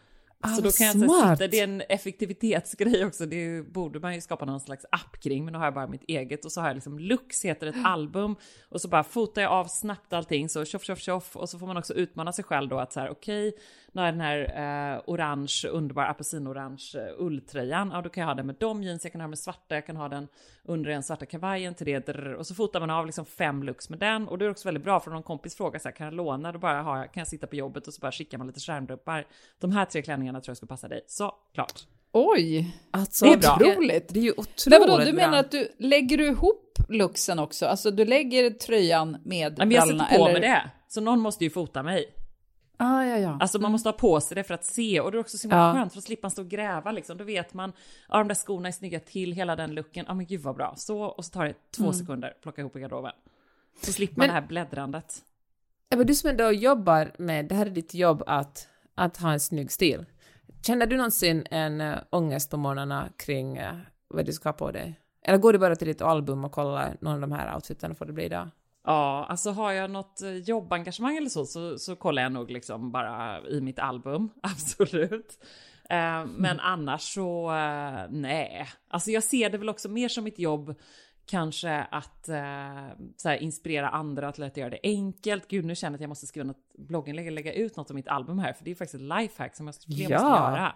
[0.40, 1.38] Ah, så då kan jag smart.
[1.38, 5.44] sitta, det är en effektivitetsgrej också, det borde man ju skapa någon slags app kring,
[5.44, 7.84] men då har jag bara mitt eget och så har jag liksom Lux heter ett
[7.84, 8.36] album
[8.68, 11.66] och så bara fotar jag av snabbt allting så tjoff tjoff tjoff och så får
[11.66, 13.60] man också utmana sig själv då att så här okej, okay,
[13.96, 18.28] nu har jag den här eh, orange, underbara apelsinorange eh, ulltröjan, ja då kan jag
[18.28, 20.28] ha den med de jeans, jag kan ha den med svarta, jag kan ha den
[20.64, 23.90] under den svarta kavajen till det, drr, och så fotar man av liksom fem lux
[23.90, 26.04] med den och det är också väldigt bra för någon kompis frågar så här, kan
[26.04, 28.38] jag låna, då bara har jag, kan jag sitta på jobbet och så bara skickar
[28.38, 29.26] man lite skärmdumpar.
[29.58, 31.86] De här tre klänningarna tror jag ska passa dig, så klart.
[32.12, 33.54] Oj, alltså, det är bra.
[33.54, 34.08] otroligt.
[34.08, 35.12] Det är ju otroligt Men vadå, du bra.
[35.12, 37.66] menar att du lägger du ihop luxen också?
[37.66, 39.74] Alltså du lägger tröjan med brallorna?
[39.74, 40.40] Jag sätter på eller?
[40.40, 42.15] mig det, så någon måste ju fota mig.
[42.76, 43.38] Ah, ja, ja.
[43.40, 43.72] Alltså man mm.
[43.72, 45.72] måste ha på sig det för att se och det är också så himla ja.
[45.72, 47.18] skönt för att slippa stå och gräva liksom.
[47.18, 47.72] Då vet man,
[48.08, 50.74] ja de där skorna är snygga till hela den looken, ja men gud vad bra.
[50.76, 51.94] Så, och så tar det två mm.
[51.94, 53.12] sekunder, plocka ihop i garderoben.
[53.82, 55.22] Så slipper man det här bläddrandet.
[55.90, 59.40] Ebba, du som ändå jobbar med, det här är ditt jobb att, att ha en
[59.40, 60.06] snygg stil.
[60.62, 63.74] Känner du någonsin en äh, ångest på morgnarna kring äh,
[64.08, 65.00] vad du ska ha på dig?
[65.22, 68.06] Eller går du bara till ditt album och kollar någon av de här outfiten får
[68.06, 68.48] det bli idag?
[68.86, 72.92] Ja, alltså har jag något eh, jobbengagemang eller så, så, så kollar jag nog liksom
[72.92, 75.38] bara i mitt album, absolut.
[75.90, 78.68] Eh, men annars så, eh, nej.
[78.88, 80.74] Alltså jag ser det väl också mer som mitt jobb,
[81.26, 85.48] kanske att eh, inspirera andra till att göra det enkelt.
[85.48, 88.08] Gud, nu känner jag att jag måste skriva något blogginlägg, lägga ut något om mitt
[88.08, 90.18] album här, för det är faktiskt ett lifehack som jag fler ja.
[90.18, 90.74] göra.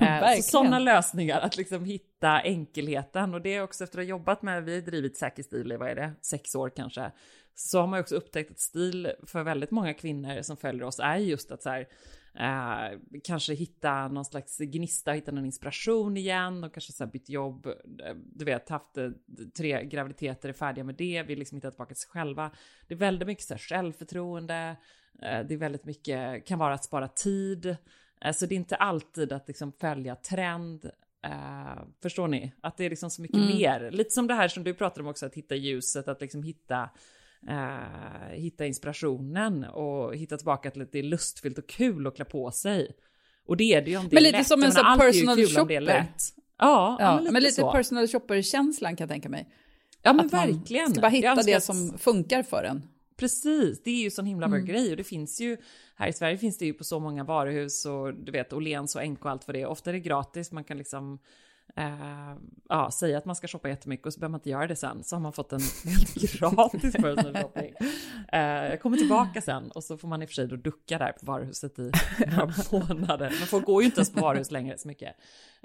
[0.00, 3.34] Eh, så sådana lösningar, att liksom hitta enkelheten.
[3.34, 5.76] Och det är också efter att ha jobbat med, vi har drivit Säker stil i,
[5.76, 7.12] vad är det, sex år kanske.
[7.54, 11.16] Så har man också upptäckt att stil för väldigt många kvinnor som följer oss är
[11.16, 11.88] just att så här,
[12.34, 17.28] eh, kanske hitta någon slags gnista, hitta någon inspiration igen och kanske så här bytt
[17.28, 17.68] jobb,
[18.14, 19.10] du vet, haft eh,
[19.56, 22.50] tre graviditeter, är färdiga med det, vill liksom hitta tillbaka till sig själva.
[22.88, 24.76] Det är väldigt mycket så här självförtroende,
[25.22, 27.76] eh, det är väldigt mycket, kan vara att spara tid,
[28.34, 30.84] så det är inte alltid att liksom följa trend.
[31.26, 32.52] Uh, förstår ni?
[32.60, 33.48] Att det är liksom så mycket mm.
[33.56, 33.90] mer.
[33.90, 36.90] Lite som det här som du pratade om också, att hitta ljuset, att liksom hitta
[37.48, 42.24] eh, hitta inspirationen och hitta tillbaka till att det är lustfyllt och kul att klä
[42.24, 42.92] på sig.
[43.46, 44.46] Och det är det ju om det Men är lite lätt.
[44.46, 45.80] som en sån personal shopper.
[45.80, 46.22] lätt.
[46.58, 47.72] Ja, Ja, men lite, men lite så.
[47.72, 49.48] personal shopper-känslan kan jag tänka mig.
[50.02, 50.90] Ja men att man verkligen.
[50.90, 52.82] ska bara hitta det som funkar för en.
[53.16, 54.68] Precis, det är ju sån himla bra Mm.
[54.68, 55.56] grej och det finns ju
[55.98, 59.08] här i Sverige finns det ju på så många varuhus och du vet Åhléns och
[59.08, 59.66] NK och allt vad det är.
[59.66, 61.18] Ofta är det gratis, man kan liksom
[61.76, 62.36] eh,
[62.68, 65.04] ja, säga att man ska shoppa jättemycket och så behöver man inte göra det sen.
[65.04, 67.74] Så har man fått en helt gratis personal shopping.
[68.32, 70.98] Eh, jag kommer tillbaka sen och så får man i och för sig då ducka
[70.98, 71.92] där på varuhuset i
[72.26, 72.52] några
[72.88, 73.34] månader.
[73.38, 75.16] Men folk går ju inte ens på varuhus längre så mycket.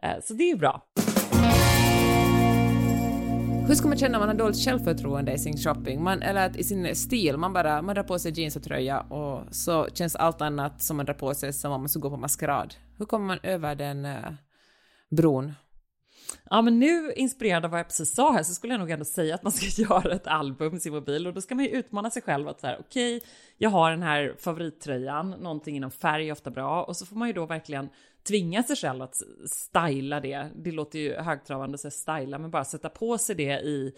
[0.04, 0.82] Eh, så det är ju bra.
[3.68, 6.04] Hur ska man känna om man har dåligt självförtroende i sin shopping?
[6.04, 9.56] Man, eller i sin stil, man bara man drar på sig jeans och tröja och
[9.56, 12.18] så känns allt annat som man drar på sig som om man skulle gå på
[12.18, 12.74] maskerad.
[12.98, 14.34] Hur kommer man över den eh,
[15.10, 15.54] bron?
[16.50, 19.06] Ja, men nu inspirerad av vad jag precis sa här så skulle jag nog ändå
[19.06, 21.72] säga att man ska göra ett album i sin mobil och då ska man ju
[21.72, 23.22] utmana sig själv att så här, okej,
[23.58, 27.28] jag har den här favorittröjan, någonting inom färg är ofta bra och så får man
[27.28, 27.90] ju då verkligen
[28.28, 30.50] tvinga sig själv att styla det.
[30.56, 33.94] Det låter ju högtravande att säga styla, men bara sätta på sig det i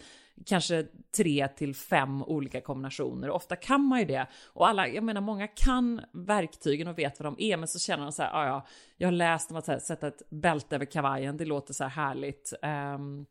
[0.46, 0.86] kanske
[1.16, 3.30] tre till fem olika kombinationer.
[3.30, 4.26] Ofta kan man ju det.
[4.44, 8.02] Och alla, jag menar många kan verktygen och vet vad de är, men så känner
[8.02, 10.84] de så här, ja ja, jag har läst om att här, sätta ett bälte över
[10.84, 12.52] kavajen, det låter så här härligt.
[12.62, 13.26] Um,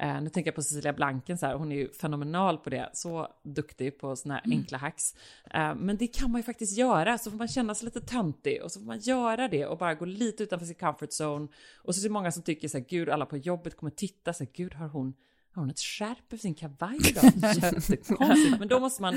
[0.00, 2.90] Eh, nu tänker jag på Cecilia Blanken, så här, hon är ju fenomenal på det,
[2.92, 5.14] så duktig på såna här enkla hacks.
[5.54, 8.62] Eh, men det kan man ju faktiskt göra, så får man känna sig lite töntig
[8.62, 11.48] och så får man göra det och bara gå lite utanför sin comfort zone.
[11.76, 14.32] Och så är det många som tycker så här, gud, alla på jobbet kommer titta,
[14.32, 15.14] så här, gud, har hon
[15.52, 17.24] har hon ett skärp över sin kavaj idag?
[17.62, 18.58] Jättekonstigt.
[18.58, 19.14] Men då måste man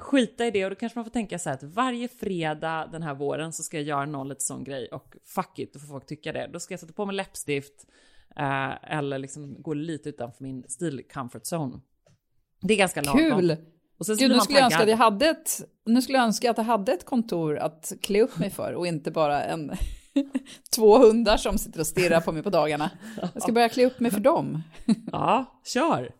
[0.00, 3.02] skita i det och då kanske man får tänka så här att varje fredag den
[3.02, 5.86] här våren så ska jag göra någon lite sån grej och fuck it, då får
[5.86, 6.50] folk tycka det.
[6.52, 7.86] Då ska jag sätta på mig läppstift,
[8.36, 11.80] Eh, eller liksom gå lite utanför min stil comfort zone.
[12.62, 13.20] Det är ganska lagom.
[13.20, 13.56] Kul!
[13.98, 16.56] Och Gud, nu skulle, jag önska att jag hade ett, nu skulle jag önska att
[16.58, 19.72] jag hade ett kontor att klä upp mig för och inte bara en,
[20.74, 22.90] två hundar som sitter och stirrar på mig på dagarna.
[23.34, 24.62] Jag ska börja klä upp mig för dem.
[25.12, 26.10] Ja, kör.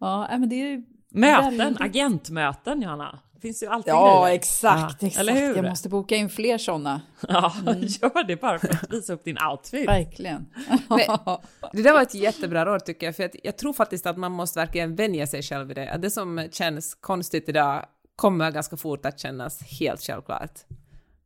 [0.00, 0.82] Ja, men det är.
[1.10, 3.18] Möten, väldigt- agentmöten Johanna.
[3.44, 4.34] Finns ju alltid Ja, grejer.
[4.36, 5.20] exakt, Ja, exakt.
[5.20, 5.56] eller hur?
[5.56, 7.00] Jag måste boka in fler sådana.
[7.28, 9.88] Ja, gör det bara för att visa upp din outfit.
[9.88, 10.46] Verkligen.
[11.72, 14.32] Det där var ett jättebra råd tycker jag, för att jag tror faktiskt att man
[14.32, 15.90] måste verkligen vänja sig själv vid det.
[15.92, 20.60] Att det som känns konstigt idag kommer ganska fort att kännas helt självklart.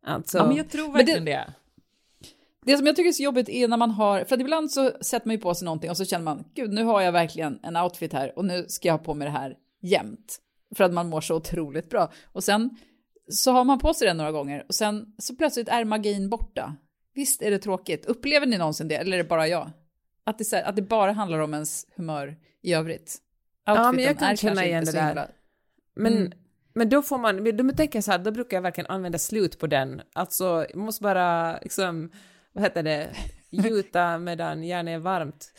[0.06, 1.52] Alltså, Ja, men jag tror Men verkligen det- det.
[2.64, 4.92] Det som jag tycker är så jobbigt är när man har, för att ibland så
[5.00, 7.58] sätter man ju på sig någonting och så känner man, gud nu har jag verkligen
[7.62, 10.38] en outfit här och nu ska jag ha på mig det här jämt.
[10.76, 12.12] För att man mår så otroligt bra.
[12.32, 12.70] Och sen
[13.28, 16.76] så har man på sig den några gånger och sen så plötsligt är magin borta.
[17.14, 18.06] Visst är det tråkigt.
[18.06, 19.70] Upplever ni någonsin det eller är det bara jag?
[20.24, 23.16] Att det, att det bara handlar om ens humör i övrigt.
[23.66, 25.06] men jag Outfiten kan känna igen det där.
[25.06, 25.28] himla-
[25.96, 26.32] Men, Mm.
[26.74, 29.58] men då får man, då tänker jag så här, då brukar jag verkligen använda slut
[29.58, 30.00] på den.
[30.12, 32.10] Alltså, jag måste bara liksom,
[32.52, 33.10] vad heter det,
[33.50, 35.52] gjuta medan järnet är varmt.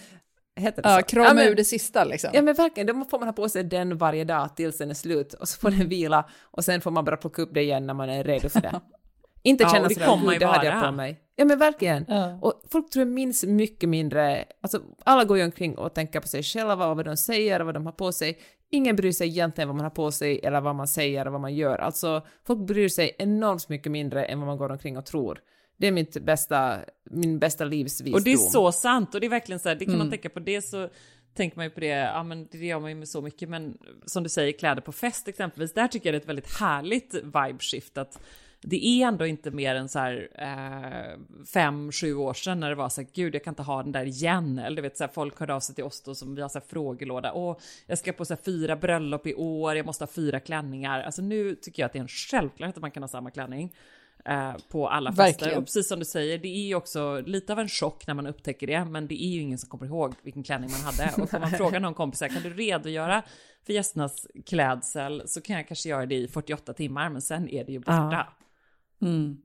[0.59, 1.03] Heter det Ja, så?
[1.05, 2.29] krama men- ur det sista liksom.
[2.33, 4.93] Ja men verkligen, då får man ha på sig den varje dag tills den är
[4.93, 7.87] slut och så får den vila och sen får man bara plocka upp det igen
[7.87, 8.81] när man är redo för det.
[9.43, 11.19] Inte Ja, känna sådär, "Gud, det hade jag vara." på mig.
[11.35, 12.05] Ja men verkligen.
[12.07, 12.39] Ja.
[12.41, 16.27] Och folk tror jag minns mycket mindre, alltså alla går ju omkring och tänker på
[16.27, 18.39] sig själva och vad de säger och vad de har på sig.
[18.71, 21.41] Ingen bryr sig egentligen vad man har på sig eller vad man säger och vad
[21.41, 21.77] man gör.
[21.77, 25.39] Alltså folk bryr sig enormt mycket mindre än vad man går omkring och tror.
[25.79, 26.77] Det är mitt bästa,
[27.09, 28.13] min bästa livsvisdom.
[28.19, 30.05] Och det är så sant och det är verkligen så här, det kan Mm.
[30.05, 30.89] man tänka på det så
[31.33, 33.77] tänker man ju på det, ja men det gör man ju med så mycket, men
[34.05, 37.13] som du säger kläder på fest exempelvis, där tycker jag det är ett väldigt härligt
[37.13, 38.19] vibe shift att
[38.61, 42.75] det är ändå inte mer än så här eh, fem, sju år sedan när det
[42.75, 44.59] var så här, gud jag kan inte ha den där igen.
[44.59, 46.49] Eller du vet så här, folk hörde av sig till oss då som vi har
[46.49, 47.33] så här frågelåda.
[47.33, 51.01] Åh, jag ska på så här fyra bröllop i år, jag måste ha fyra klänningar.
[51.01, 53.75] Alltså nu tycker jag att det är en självklarhet att man kan ha samma klänning.
[54.25, 55.23] Eh, På alla fester.
[55.23, 55.57] Verkligen.
[55.57, 58.27] Och precis som du säger, det är ju också lite av en chock när man
[58.27, 58.85] upptäcker det.
[58.85, 61.23] Men det är ju ingen som kommer ihåg vilken klänning man hade.
[61.23, 63.23] Och om man frågar någon kompis, kan du redogöra
[63.65, 65.23] för gästernas klädsel?
[65.25, 68.27] Så kan jag kanske göra det i 48 timmar, men sen är det ju borta.
[69.01, 69.37] Mm.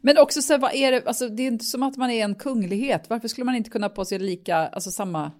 [0.00, 2.24] Men också så här, vad är det, alltså det är inte som att man är
[2.24, 3.10] en kunglighet.
[3.10, 5.32] Varför skulle man inte kunna ha på sig lika, alltså samma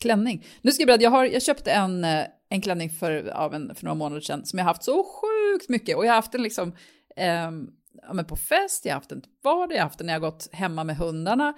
[0.00, 0.44] klänning?
[0.62, 3.74] Nu ska jag berätta, jag, har, jag köpte en, eh, en klänning för, ja, en,
[3.74, 5.96] för några månader sedan som jag haft så sjukt mycket.
[5.96, 6.72] Och jag har haft den liksom,
[7.16, 7.70] ehm,
[8.06, 10.14] ja, men på fest, jag har haft den till vardag, jag har haft den när
[10.14, 11.54] jag har gått hemma med hundarna.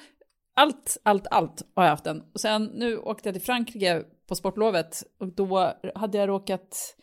[0.56, 2.22] Allt, allt, allt har jag haft den.
[2.34, 6.96] Och sen nu åkte jag till Frankrike på sportlovet och då hade jag råkat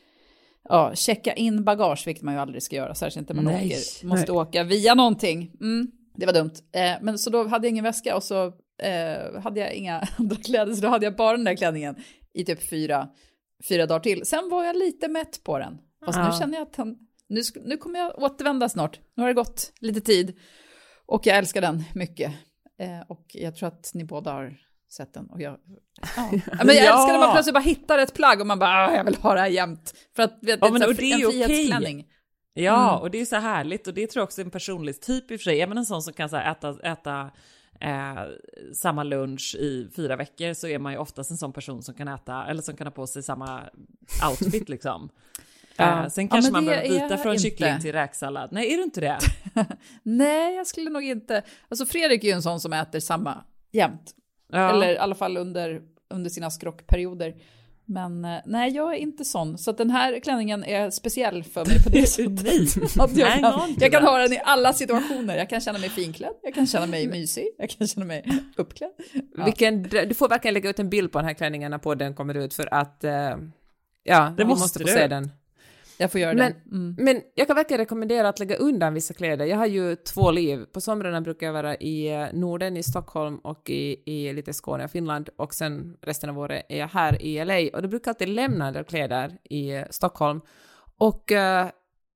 [0.64, 3.66] ja, checka in bagage, vilket man ju aldrig ska göra, särskilt inte när man Nej,
[3.68, 5.52] åker, måste åka via någonting.
[5.62, 6.54] Mm, det var dumt.
[6.72, 8.46] Eh, men så då hade jag ingen väska och så
[8.84, 11.96] eh, hade jag inga andra kläder, så då hade jag bara den där klänningen
[12.34, 13.10] i typ fyra,
[13.70, 14.26] fyra dagar till.
[14.26, 15.78] Sen var jag lite mätt på den.
[16.06, 16.32] Fast Ja.
[16.32, 16.98] nu känner jag att han,
[17.32, 19.00] nu, nu kommer jag återvända snart.
[19.16, 20.38] Nu har det gått lite tid.
[21.06, 22.32] Och jag älskar den mycket.
[22.80, 24.58] Eh, och jag tror att ni båda har
[24.98, 25.30] sett den.
[25.30, 25.58] Och jag,
[26.16, 26.30] ja.
[26.66, 27.00] Men jag Ja.
[27.02, 29.34] älskar när man plötsligt bara hittar ett plagg och man bara, "Ah, jag vill ha
[29.34, 29.94] det här jämt.
[30.16, 31.44] För att vet, Ja, det men och det är en okej.
[31.46, 32.08] frihetsklänning.
[32.54, 33.02] Ja, Mm.
[33.02, 35.40] och det är så härligt och det tror jag också är en personlighetstyp i och
[35.40, 35.62] för sig.
[35.62, 37.32] Är man en sån som kan så här, äta, äta
[37.82, 38.24] eh,
[38.76, 42.08] samma lunch i fyra veckor så är man ju oftast en sån person som kan
[42.08, 43.62] äta, eller som kan ha på sig samma
[44.30, 45.10] outfit liksom.
[45.78, 46.04] Ja.
[46.04, 47.44] Eh, sen Ja, kanske men man det behöver byta från inte.
[47.44, 48.50] kyckling till räksallad.
[48.52, 49.18] Nej, är du inte det?
[50.04, 51.44] Nej, jag skulle nog inte.
[51.70, 54.12] Alltså Fredrik är ju en sån som äter samma jämt.
[54.52, 54.70] Ja.
[54.70, 57.36] Eller i alla fall under, under sina skrockperioder.
[57.86, 59.58] Men eh, nej, jag är inte sån.
[59.58, 62.98] Så den här klänningen är speciell för mig på det sättet.
[63.00, 64.10] Att jag, kan, jag kan det.
[64.10, 65.38] ha den i alla situationer.
[65.38, 68.26] Jag kan känna mig finklädd, jag kan känna mig mysig, jag kan känna mig
[68.58, 68.92] uppklädd.
[69.38, 69.46] Ja.
[69.46, 72.38] Vilken, du får verkligen lägga ut en bild på den här klänningen när podden kommer
[72.38, 73.12] ut för att, eh,
[74.04, 74.92] ja, vi måste måste få du.
[74.92, 75.32] se den.
[76.02, 76.76] Jag får göra Men, det.
[76.76, 76.96] Mm.
[76.98, 79.46] men jag kan verkligen rekommendera att lägga undan vissa kläder.
[79.46, 80.66] Jag har ju två liv.
[80.74, 84.84] På somrarna brukar jag vara i eh, Norden, i Stockholm och i, i lite Skåne
[84.84, 88.10] och Finland och sen resten av året är jag här i LA och då brukar
[88.10, 90.42] jag alltid lämna en del kläder i eh, Stockholm.
[90.98, 91.70] Och eh,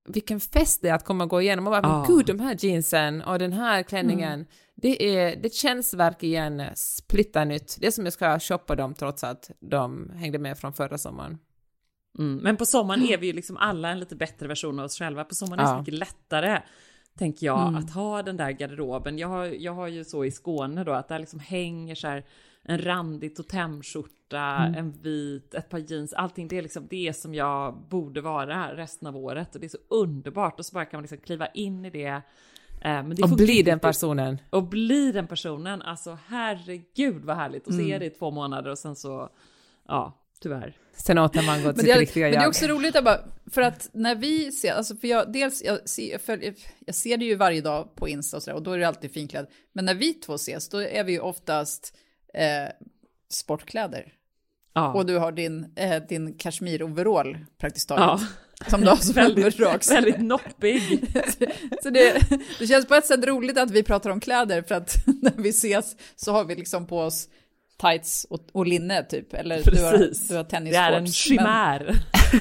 [0.07, 1.97] vilken fest det är att komma och gå igenom och bara, Ja.
[2.07, 4.45] men gud, de här jeansen och den här klänningen,
[4.75, 7.77] det, är, det känns verkligen splitternytt.
[7.79, 11.37] Det är som jag ska shoppa dem trots att de hängde med från förra sommaren.
[12.19, 12.35] Mm.
[12.37, 15.23] Men på sommaren är vi ju liksom alla en lite bättre version av oss själva.
[15.23, 15.79] På sommaren är det så Ja.
[15.79, 16.61] mycket lättare,
[17.17, 17.75] tänker jag, Mm.
[17.75, 19.17] att ha den där garderoben.
[19.17, 22.25] Jag har, jag har ju så i Skåne då, att där liksom hänger så här
[22.67, 24.75] en randig totemskjorta, Mm.
[24.75, 26.47] en vit, ett par jeans, allting.
[26.47, 29.55] Det är liksom det som jag borde vara resten av året.
[29.55, 30.59] Och det är så underbart.
[30.59, 32.05] Och så bara kan man liksom kliva in i det.
[32.07, 32.21] Eh,
[32.81, 34.37] Men det Och bli den personen.
[34.49, 35.81] Och bli den personen.
[35.81, 37.67] Alltså herregud vad härligt.
[37.67, 37.91] Och så Mm.
[37.91, 39.29] är det i två månader och sen så,
[39.87, 40.77] ja, tyvärr.
[40.97, 42.49] Sen återgår man Men sitt det, är, riktiga men det är jag.
[42.49, 43.19] också roligt att bara,
[43.51, 46.53] för att när vi ser, alltså för jag, dels, jag ser, jag, följer,
[46.85, 49.11] jag ser det ju varje dag på Insta och sådär, och då är det alltid
[49.11, 49.47] finklädd.
[49.73, 51.97] Men när vi två ses, då är vi ju oftast
[52.33, 52.69] eh,
[53.29, 54.13] sportkläder.
[54.73, 54.93] Ja.
[54.93, 58.03] Och du har din, eh, din kashmir-overall praktiskt taget.
[58.03, 58.69] Ja.
[58.69, 59.59] Som du har som väldigt,
[59.91, 60.81] väldigt noppig.
[61.83, 64.95] Så det, det känns på ett sätt roligt att vi pratar om kläder för att
[65.21, 67.29] när vi ses så har vi liksom på oss
[67.77, 69.33] tights och, och linne typ.
[69.33, 70.27] Eller du har, Precis.
[70.27, 71.13] du har Det är en tennisshorts.
[71.27, 71.95] chimär.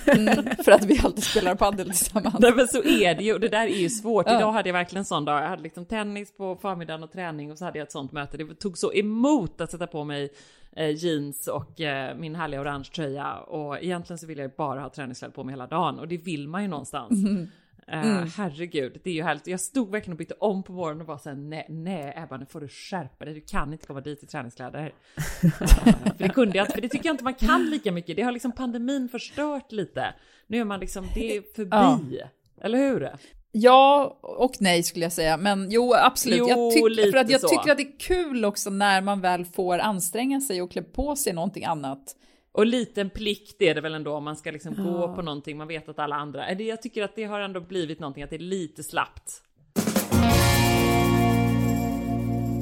[0.07, 2.37] Men, mm, för att vi alltid spelar padel tillsammans.
[2.38, 4.27] Nej men så är det ju, och det där är ju svårt.
[4.29, 4.37] Ja.
[4.38, 7.53] Idag hade jag verkligen en sån dag, jag hade liksom tennis på förmiddagen och träning
[7.53, 8.37] och så hade jag ett sånt möte.
[8.37, 10.29] Det tog så emot att sätta på mig
[10.77, 14.81] eh, jeans och eh, min härliga orange tröja och egentligen så vill jag ju bara
[14.81, 17.11] ha träningskläder på mig hela dagen och det vill man ju någonstans.
[17.27, 17.49] Mm.
[17.87, 19.47] Eh, herregud, det är ju härligt.
[19.47, 22.47] Jag stod verkligen och bytte om på morgonen och var såhär, nej, nej Ebba nu
[22.47, 24.94] får du skärpa dig, du kan inte komma dit i träningskläder.
[25.38, 28.16] För det kunde jag inte, för det tycker jag inte man kan lika mycket.
[28.16, 30.14] Det har liksom pandemin förstört lite.
[30.47, 32.20] Nu är man liksom, det är förbi.
[32.61, 33.11] Eller hur?
[33.53, 36.38] Ja och nej skulle jag säga, men jo absolut.
[36.38, 37.49] Jo, jag tyck, för att jag så.
[37.49, 41.16] tycker att det är kul också när man väl får anstränga sig och klä på
[41.16, 42.16] sig någonting annat.
[42.55, 45.69] Och liten plikt är det väl ändå om man ska liksom gå på någonting, man
[45.69, 46.53] vet att alla andra...
[46.53, 49.43] Jag tycker att det har ändå blivit någonting, att det är lite slappt.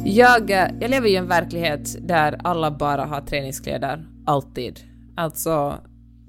[0.05, 4.81] Jag, eh, jag lever i en verklighet där alla bara har träningskläder, alltid.
[5.17, 5.79] Alltså,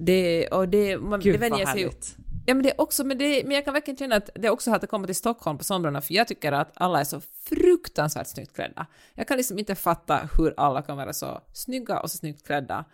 [0.00, 2.16] det, och det, man, Gud det vad vänjer sig ju- härligt.
[2.46, 4.50] Ja men det är också, men, det, men jag kan verkligen känna att det är
[4.50, 8.26] också att komma till Stockholm på somrarna, för jag tycker att alla är så fruktansvärt
[8.26, 8.86] snyggt klädda.
[9.14, 12.84] Jag kan liksom inte fatta hur alla kan vara så snygga och så snyggt klädda.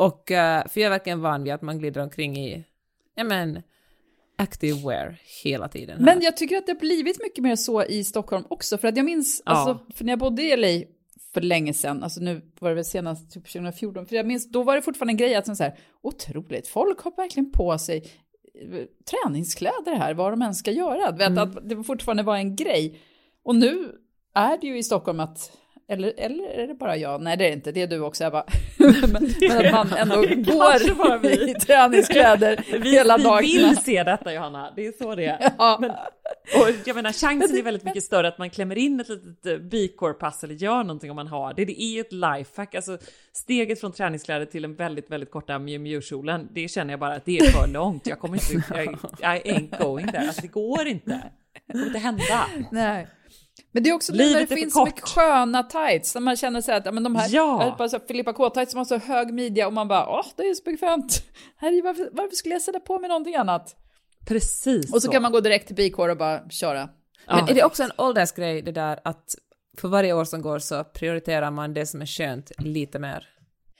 [0.00, 2.64] Och, eh, för jag är verkligen van vid att man glider omkring i,
[3.14, 3.62] ja men,
[4.38, 5.98] active wear hela tiden.
[5.98, 6.04] här.
[6.04, 8.96] Men jag tycker att det har blivit mycket mer så i Stockholm också, för att
[8.96, 9.52] jag minns, Ja.
[9.52, 10.86] alltså, för när jag bodde i LA
[11.34, 14.62] för länge sedan, alltså nu var det väl senast typ 2014, för jag minns, då
[14.62, 17.96] var det fortfarande en grej att så här, otroligt, folk har verkligen på sig
[18.54, 21.10] eh, träningskläder här, vad de än ska göra.
[21.10, 23.00] Vet, Att det fortfarande var en grej.
[23.42, 23.92] Och nu
[24.34, 25.52] är det ju i Stockholm att,
[25.90, 27.22] eller, eller är det bara jag?
[27.22, 28.44] Nej det är det inte, det är du också Ebba.
[28.78, 30.14] men, men att man ändå
[30.52, 31.50] går vi.
[31.50, 33.40] i träningskläder Vi, hela vi dagarna.
[33.40, 35.52] vill se detta Johanna, det är så det är.
[35.58, 35.78] Ja.
[35.80, 35.90] Men,
[36.60, 39.58] och jag menar chansen är väldigt mycket större att man klämmer in ett litet eh,
[39.58, 41.64] B-core-pass eller gör någonting om man har det.
[41.64, 42.98] Det är ett lifehack, alltså
[43.32, 47.24] steget från träningskläder till en väldigt, väldigt korta Miu Miu-kjolen, det känner jag bara att
[47.24, 48.06] det är för långt.
[48.06, 48.68] Jag kommer inte,
[49.20, 51.22] jag, I ain't going there, alltså det går inte.
[51.66, 52.46] Det kommer inte hända.
[52.70, 53.06] Nej.
[53.72, 56.36] Men det är också nu när Livet det finns så mycket sköna tights, när man
[56.36, 57.58] känner sig att ja, men de här, Ja.
[57.58, 60.08] jag höll på att säga Filippa K-tights som har så hög midja och man bara,
[60.08, 61.22] åh, det är så bekvämt.
[61.56, 63.76] Herre, varför, varför skulle jag sätta på mig någonting annat?
[64.28, 66.88] Precis Och så kan man gå direkt till B-core och bara köra.
[67.26, 69.34] Men är det också en åldersgrej det där att
[69.78, 73.26] för varje år som går så prioriterar man det som är skönt lite mer?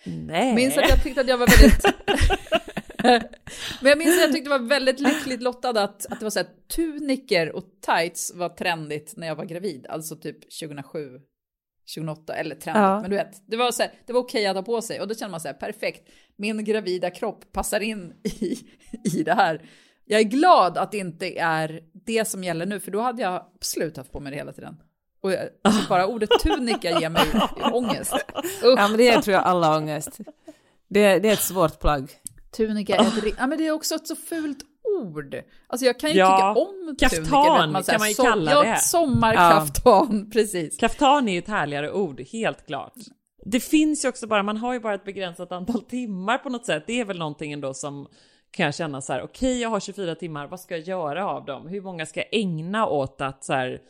[0.05, 0.55] Nej.
[0.55, 1.85] Minns att jag tyckte att jag var väldigt...
[3.03, 6.31] Men jag minns att jag tyckte det var väldigt lyckligt lottad att, att det var
[6.31, 11.09] så här tuniker och tights var trendigt när jag var gravid, alltså typ 2007.
[11.97, 13.01] 2008 eller trendigt, Ja.
[13.01, 15.09] men du vet, det var, så här, det var okej att ha på sig och
[15.09, 18.59] då känner man så här perfekt, min gravida kropp passar in i,
[19.19, 19.63] i det här.
[20.05, 23.47] Jag är glad att det inte är det som gäller nu, för då hade jag
[23.57, 24.77] absolut haft på mig det hela tiden.
[25.21, 27.23] Och jag, alltså bara ordet tunika ger mig
[27.73, 28.15] ångest.
[28.65, 28.79] Usch.
[28.79, 30.19] Ja, men det tror jag alla har ångest.
[30.89, 32.11] Det, det är ett svårt plagg.
[32.57, 34.59] Tunika är ett, ri- ja, men det är också ett så fult
[35.03, 35.35] ord.
[35.67, 37.39] Alltså jag kan ju Ja, tycka om kaftan tunika.
[37.39, 38.79] här, kan man ju som- kalla ja, det.
[38.79, 40.77] sommarkaftan, precis.
[40.77, 42.95] Kaftan är ju ett härligare ord, helt klart.
[43.45, 46.67] Det finns ju också bara, man har ju bara ett begränsat antal timmar på något
[46.67, 46.85] sätt.
[46.87, 48.07] Det är väl någonting ändå som
[48.51, 51.45] kan jag känna så här, okej jag har 24 timmar, vad ska jag göra av
[51.45, 51.67] dem?
[51.69, 53.81] Hur många ska jag ägna åt att så här,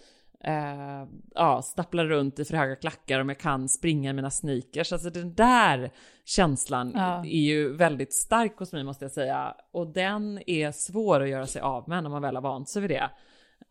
[0.45, 4.93] eh, ja, stappla runt i för höga klackar om jag kan springa i mina sneakers?
[4.93, 5.91] Alltså den där
[6.25, 7.19] känslan Ja.
[7.25, 9.55] är ju väldigt stark hos mig måste jag säga.
[9.73, 12.83] Och den är svår att göra sig av med när man väl har vant sig
[12.83, 13.11] vid det.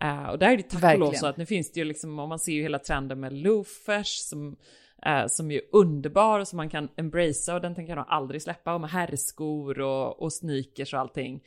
[0.04, 2.20] Eh, och där är det tack och lov så att nu finns det ju liksom,
[2.20, 4.56] om man ser ju hela trenden med loafers som,
[5.06, 8.42] eh, som är underbar och som man kan embracea och den tänker jag nog aldrig
[8.42, 11.44] släppa och med herrskor och, och sneakers och allting.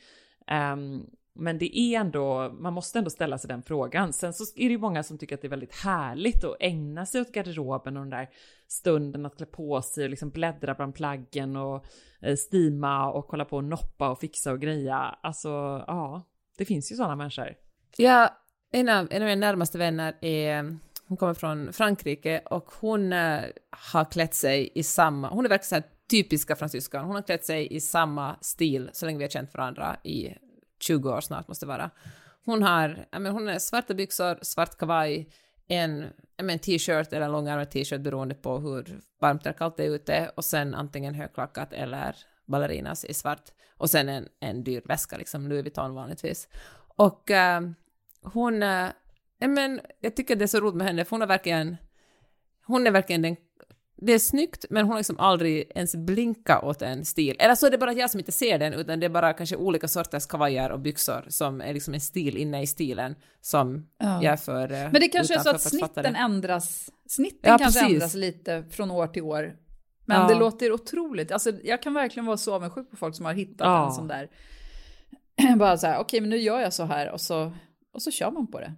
[0.47, 1.05] Ehm,
[1.35, 4.13] men det är ändå, man måste ändå ställa sig den frågan.
[4.13, 7.05] Sen så är det ju många som tycker att det är väldigt härligt att ägna
[7.05, 8.29] sig åt garderoben och den där
[8.67, 11.85] stunden att klä på sig och liksom bläddra bland plaggen och
[12.21, 14.97] eh, stima och kolla på och noppa och fixa och greja.
[14.97, 15.49] Alltså,
[15.87, 17.55] ja, det finns ju sådana människor.
[17.97, 18.37] Ja,
[18.71, 20.77] en av, en av mina närmaste vänner är,
[21.07, 25.83] hon kommer från Frankrike och hon eh, har klätt sig i samma, hon är verkligen
[26.09, 29.97] typiska fransyskan, hon har klätt sig i samma stil så länge vi har känt varandra
[30.03, 30.33] i
[30.83, 31.89] 20 år snart måste det vara.
[32.45, 35.29] Hon har, ja, hon har svarta byxor, svart kavaj,
[35.67, 36.05] en,
[36.41, 40.45] men t-shirt eller långärmad t-shirt beroende på hur varmt eller kallt det är ute och
[40.45, 42.15] sen antingen högklackat eller
[42.45, 46.47] ballerinas i svart och sen en, en dyr väska, liksom Louis Vuitton vanligtvis.
[46.95, 47.61] Och äh,
[48.21, 48.89] hon, äh,
[49.39, 51.77] men jag tycker det är så roligt med henne för hon är verkligen,
[52.65, 53.35] hon är verkligen den,
[54.05, 57.35] det är snyggt men hon har liksom aldrig ens blinkat åt en stil.
[57.39, 59.55] Eller så är det bara jag som inte ser den utan det är bara kanske
[59.55, 64.23] olika sorters kavajer och byxor som är liksom en stil inne i stilen som Ja.
[64.23, 67.79] jag är för eh, Men det kanske är så att snitten ändras, snitten Ja, kanske
[67.79, 67.93] precis.
[67.93, 69.55] ändras lite från år till år.
[70.05, 70.27] Men Ja.
[70.27, 73.65] det låter otroligt, alltså jag kan verkligen vara så avundsjuk på folk som har hittat
[73.67, 73.85] Ja.
[73.85, 74.29] en sån där,
[75.57, 77.51] bara så här, okej men nu gör jag så här och så,
[77.93, 78.73] och så kör man på det.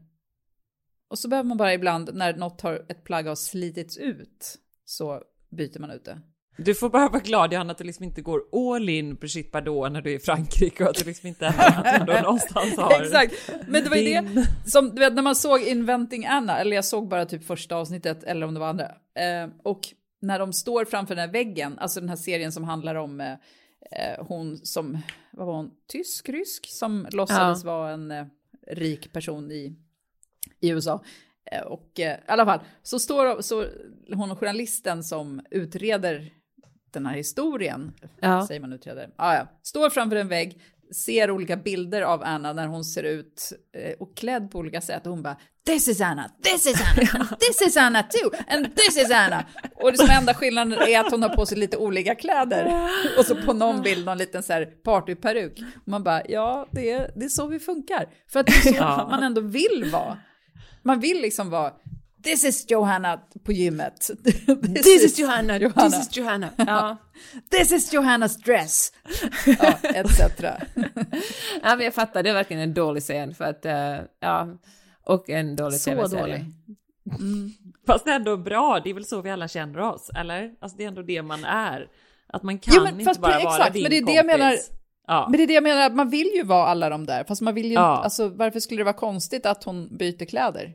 [1.10, 4.56] Och så behöver man bara ibland, när något har, ett plagg har slitits ut,
[4.86, 6.22] så byter man ut det.
[6.58, 9.92] Du får bara vara glad Johanna att du liksom inte går all in Brigitte Bardot
[9.92, 11.46] när du är i Frankrike och att du liksom inte
[11.86, 15.36] ändå någonstans har Exakt, men det var ju det din- som, du vet när man
[15.36, 18.86] såg Inventing Anna, eller jag såg bara typ första avsnittet eller om det var andra,
[19.16, 19.82] eh, och
[20.22, 23.32] när de står framför den här väggen, alltså den här serien som handlar om eh,
[23.92, 24.98] eh, hon som,
[25.32, 28.26] vad var hon, tysk, rysk, som låtsades vara en eh,
[28.68, 29.76] rik person i,
[30.60, 31.04] i USA.
[31.52, 33.66] Eh, och eh, i alla fall, så står så
[34.14, 36.30] hon journalisten som utreder
[36.94, 38.48] den här historien, Ja.
[38.48, 40.62] säger man utreder, ah, ja, står framför en vägg,
[40.96, 45.06] ser olika bilder av Anna när hon ser ut eh, och klädd på olika sätt
[45.06, 48.98] och hon bara This is Anna, this is Anna, this is Anna too, and this
[48.98, 49.46] is Anna.
[49.76, 52.90] Och det som enda skillnaden är att hon har på sig lite olika kläder.
[53.20, 55.60] Och så på någon bild någon liten så här partyperuk.
[55.82, 58.10] Och man bara, ja det är, det är så vi funkar.
[58.28, 59.08] För att det är så Ja.
[59.12, 60.18] man ändå vill vara.
[60.86, 61.74] Man vill liksom vara
[62.24, 64.10] This is Johanna på gymmet.
[64.76, 66.50] This is Johanna, this is Johanna.
[66.58, 66.98] Ja.
[67.52, 68.92] This is Johannas dress.
[69.46, 70.20] Ja, etc.
[71.64, 74.48] ja, men jag fattar, det är verkligen en dålig scen för att, eh, ja,
[75.04, 76.22] och en dålig Så tv-serie.
[76.24, 76.46] dålig.
[77.88, 80.52] Fast det är ändå bra, det är väl så vi alla känner oss, eller?
[80.60, 81.88] Alltså det är ändå det man är.
[82.28, 84.06] Att man kan Jo, men inte fast bara vara exakt, din men det är det
[84.06, 84.16] kompis.
[84.16, 84.56] jag menar.
[85.08, 85.28] Ja.
[85.30, 87.56] Men det är det jag menar, man vill ju vara alla de där, fast man
[87.56, 87.94] vill ju Ja.
[87.96, 90.74] inte, alltså varför skulle det vara konstigt att hon byter kläder?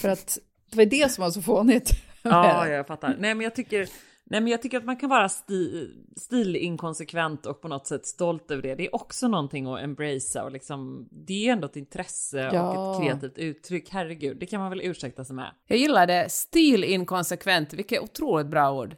[0.00, 0.38] För att
[0.70, 1.90] det var det som var så fånigt.
[2.24, 3.16] Ja, jag fattar.
[3.18, 3.78] Nej, men jag tycker,
[4.24, 8.50] nej, men jag tycker att man kan vara sti, stilinkonsekvent och på något sätt stolt
[8.50, 8.74] över det.
[8.74, 12.70] Det är också någonting att embracea och liksom, det är ändå ett intresse Ja.
[12.78, 13.88] och ett kreativt uttryck.
[13.90, 15.50] Herregud, det kan man väl ursäkta sig med.
[15.66, 16.30] Jag gillar det.
[16.30, 18.96] Stilinkonsekvent, vilket otroligt bra ord.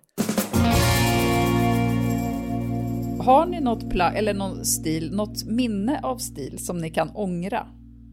[3.25, 7.67] Har ni något plagg, eller någon stil, något minne av stil som ni kan ångra?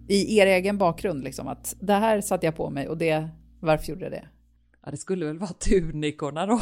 [0.07, 3.87] I er egen bakgrund, liksom att det här satte jag på mig och det, varför
[3.87, 4.27] gjorde jag det?
[4.85, 6.61] Ja, det skulle väl vara tunikorna då.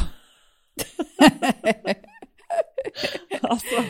[3.40, 3.84] alltså,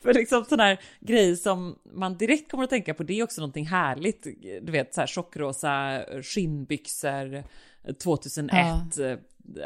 [0.00, 3.40] för liksom sån här grej som man direkt kommer att tänka på, det är också
[3.40, 4.26] någonting härligt.
[4.62, 7.44] Du vet, så här tjockrosa skinnbyxor
[8.02, 8.98] 2001,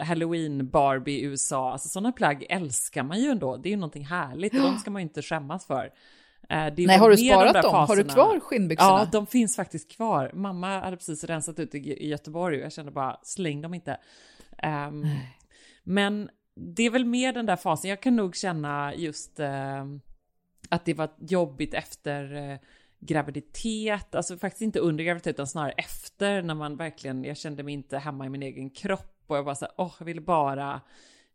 [0.01, 3.57] Halloween Barbie USA, alltså sådana plagg älskar man ju ändå.
[3.57, 5.91] Det är ju någonting härligt och de ska man ju inte skämmas för.
[6.49, 7.73] Eh, Nej, har du sparat de dem?
[7.73, 7.87] Faserna.
[7.87, 8.99] Har du kvar skinnbyxorna?
[8.99, 10.31] Ja, de finns faktiskt kvar.
[10.35, 13.97] Mamma hade precis rensat ut i Göteborg och jag kände bara släng dem inte.
[14.63, 15.07] Um,
[15.85, 17.91] men det är väl mer den där fasen.
[17.91, 19.47] Jag kan nog känna just uh,
[20.69, 22.59] att det var jobbigt efter uh,
[22.99, 27.75] graviditet, alltså faktiskt inte under graviditet utan snarare efter när man verkligen, jag kände mig
[27.75, 30.81] inte hemma i min egen kropp och jag bara så åh, jag ville bara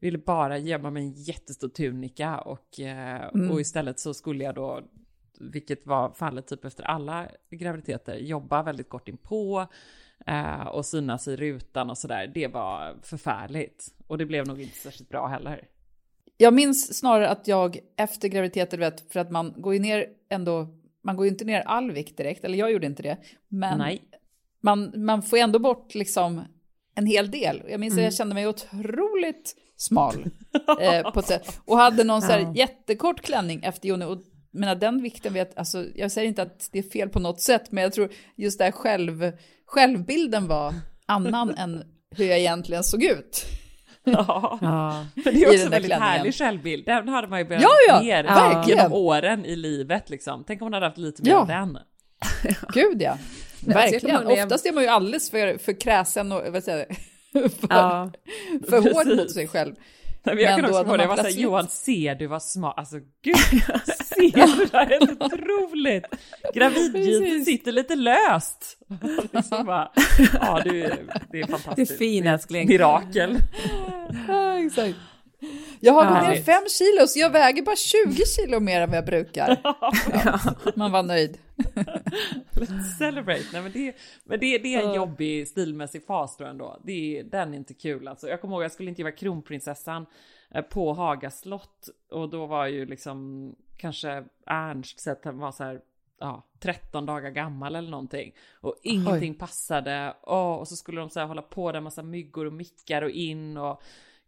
[0.02, 3.52] ville bara gömma mig en jättestor tunika och, eh, mm.
[3.52, 4.82] och istället så skulle jag då,
[5.40, 9.68] vilket var fallet typ efter alla graviditeter, jobba väldigt kort inpå
[10.28, 12.32] eh, och synas i rutan och sådär.
[12.34, 15.68] Det var förfärligt och det blev nog inte särskilt bra heller.
[16.38, 20.68] Jag minns snarare att jag efter graviditeten, vet, för att man går ju ner ändå,
[21.02, 23.18] man går ju inte ner all vikt direkt, eller jag gjorde inte det,
[23.48, 24.02] men Nej.
[24.64, 26.42] Man, man får ändå bort liksom
[26.96, 27.64] en hel del.
[27.70, 28.04] Jag minns mm.
[28.04, 30.26] att jag kände mig otroligt smal
[30.82, 31.60] eh, på ett sätt.
[31.66, 34.06] Och hade någon så här jättekort klänning efter Jonny.
[34.06, 34.18] Och
[34.52, 37.72] menar, den vikten vet, alltså, jag säger inte att det är fel på något sätt,
[37.72, 39.32] men jag tror just där själv,
[39.66, 40.74] självbilden var
[41.06, 41.84] annan än
[42.16, 43.46] hur jag egentligen såg ut.
[44.04, 45.06] Ja, ja.
[45.16, 46.86] men det är också en väldigt härlig självbild.
[46.86, 48.80] Den hade man ju börjat ja, ja, ner verkligen.
[48.80, 50.44] genom åren i livet liksom.
[50.48, 51.38] Tänk om man hade haft lite mer ja.
[51.38, 51.78] av den.
[52.74, 53.18] Gud ja.
[53.66, 54.28] Verkligen.
[54.28, 56.86] Oftast är man ju alldeles för, för kräsen och vad säger,
[57.34, 58.12] för, ja,
[58.70, 59.76] för hård mot sig själv.
[60.24, 62.74] Nej, men jag kan också få det, jag var såhär, Johan, ser du vad smart,
[62.78, 66.06] alltså gud, ser du, det här är helt otroligt.
[66.54, 68.78] Gravidjeansen sitter lite löst.
[69.34, 69.92] Liksom bara,
[70.34, 70.72] ja, du,
[71.32, 71.76] det är fantastiskt.
[71.76, 72.68] Det är fin älskling.
[72.68, 73.38] Mirakel.
[74.28, 74.96] Ja, exakt.
[75.80, 78.98] Jag har gått ner fem kilo, så jag väger bara 20 kilo mer än vad
[78.98, 79.62] jag brukar.
[80.26, 80.40] Ja,
[80.76, 81.38] man var nöjd.
[82.52, 83.44] Let's celebrate.
[83.54, 86.82] Nej, men det, men det, det är en jobbig stilmässig fas då ändå.
[86.84, 88.28] Det, den är inte kul alltså.
[88.28, 90.06] Jag kommer ihåg, jag skulle intervjua kronprinsessan
[90.52, 95.82] eh, på Haga slott och då var ju liksom kanske Ernst sett var så här
[96.20, 98.34] ja, 13 dagar gammal eller någonting.
[98.62, 99.38] Och ingenting Oj.
[99.38, 100.16] passade.
[100.24, 103.10] Oh, och så skulle de så här hålla på där massa myggor och mickar och
[103.10, 103.82] in och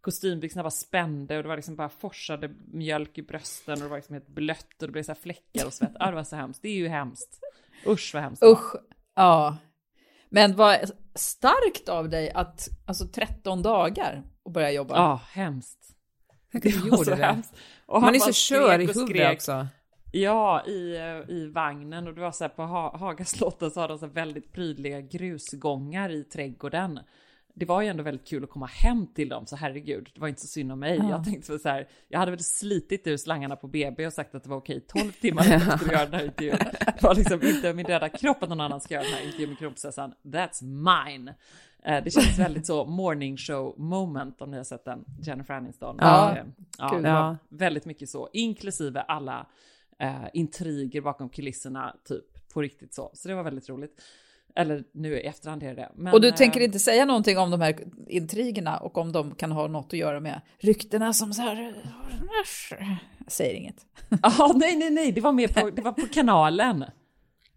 [0.03, 3.97] kostymbyxorna var spända och det var liksom bara forsade mjölk i brösten och det var
[3.97, 5.91] liksom helt blött och det blev så här fläckar och svett.
[5.99, 6.61] Ja, det var så hemskt.
[6.61, 7.39] Det är ju hemskt.
[7.87, 8.43] Usch vad hemskt.
[8.43, 8.75] Usch.
[9.15, 9.57] Ja.
[10.29, 14.95] Men vad starkt av dig att, alltså 13 dagar och börja jobba.
[14.95, 15.95] Ja, hemskt.
[16.51, 17.25] Det gjorde det.
[17.25, 17.55] Hemskt.
[17.85, 19.67] Och Man är så kör i huvudet också.
[20.11, 20.97] Ja, i,
[21.27, 22.63] i vagnen och det var så här på
[22.97, 26.99] Haga slottet så har de så väldigt prydliga grusgångar i trädgården
[27.55, 30.27] det var ju ändå väldigt kul att komma hem till dem, så herregud, det var
[30.27, 30.97] inte så synd om mig.
[30.97, 31.09] Ja.
[31.09, 34.43] Jag tänkte så här, jag hade väl slitit ur slangarna på BB och sagt att
[34.43, 36.57] det var okej 12 timmar att jag skulle göra den här intervjun.
[36.85, 39.49] Det var liksom inte min döda kropp att någon annan ska göra den här intervjun
[39.49, 40.13] med kronprinsessan.
[40.23, 41.33] That's mine.
[41.83, 45.95] Eh, det känns väldigt så morning show moment om ni har sett den, Jennifer Aniston.
[45.99, 46.45] Ja, eh,
[46.77, 49.47] ja, det var väldigt mycket så, inklusive alla
[50.03, 53.11] uh, intriger bakom kulisserna, typ på riktigt så.
[53.13, 54.01] Så det var väldigt roligt.
[54.55, 57.51] Eller nu i efterhand är det Men, och du tänker äh, inte säga någonting om
[57.51, 57.75] de här
[58.07, 61.73] intrigerna och om de kan ha något att göra med ryktena som så här...
[63.25, 63.85] Jag säger inget.
[64.21, 66.85] Ja, nej, nej, nej, det var mer på, det var på kanalen.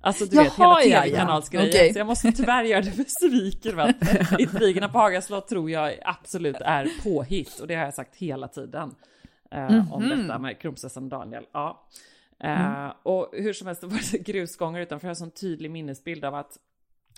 [0.00, 1.66] Alltså du Jaha, vet, hela tv-kanalsgrejen.
[1.66, 1.80] Ja, ja.
[1.80, 1.92] okay.
[1.92, 3.96] Så jag måste tyvärr göra det besviken att
[4.38, 7.58] intrigerna på Haga slott tror jag absolut är påhitt.
[7.60, 8.94] Och det har jag sagt hela tiden.
[9.54, 9.92] Uh, mm -hmm.
[9.92, 10.18] Om mhm.
[10.18, 11.44] detta med kronprinsessan Daniel.
[11.52, 11.88] Ja.
[12.44, 12.90] Uh, mm.
[13.02, 15.06] Och hur som helst, det var grusgångar utanför.
[15.06, 16.58] Jag har en sån tydlig minnesbild av att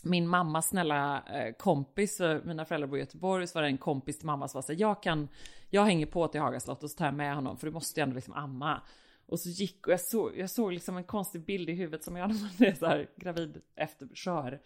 [0.03, 3.79] min mammas snälla eh, kompis, eh, mina föräldrar bor i Göteborg, så var det en
[3.79, 5.29] kompis till mamma som var så här, jag kan,
[5.71, 8.03] jag hänger på till Hagaslott och så tar jag med honom för du måste ju
[8.03, 8.83] ändå liksom amma.
[9.27, 12.17] Och så gick och jag såg, jag såg liksom en konstig bild i huvudet som
[12.17, 14.61] jag när man är så här gravid efter kör.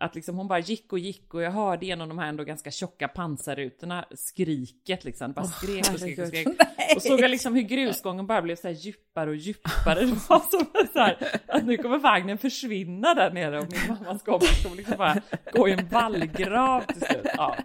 [0.00, 2.70] Att liksom hon bara gick och gick och jag hörde genom de här ändå ganska
[2.70, 5.32] tjocka pansarrutorna skriket liksom.
[5.32, 6.46] Bara skrek och skrek och skrek.
[6.96, 10.00] Och såg jag liksom hur grusgången bara blev så här djupare och djupare.
[10.00, 14.22] Det var som så här, att nu kommer vagnen försvinna där nere och min mammas
[14.22, 15.22] kompis kommer liksom bara
[15.52, 17.26] gå i en vallgrav till slut.
[17.36, 17.56] Ja,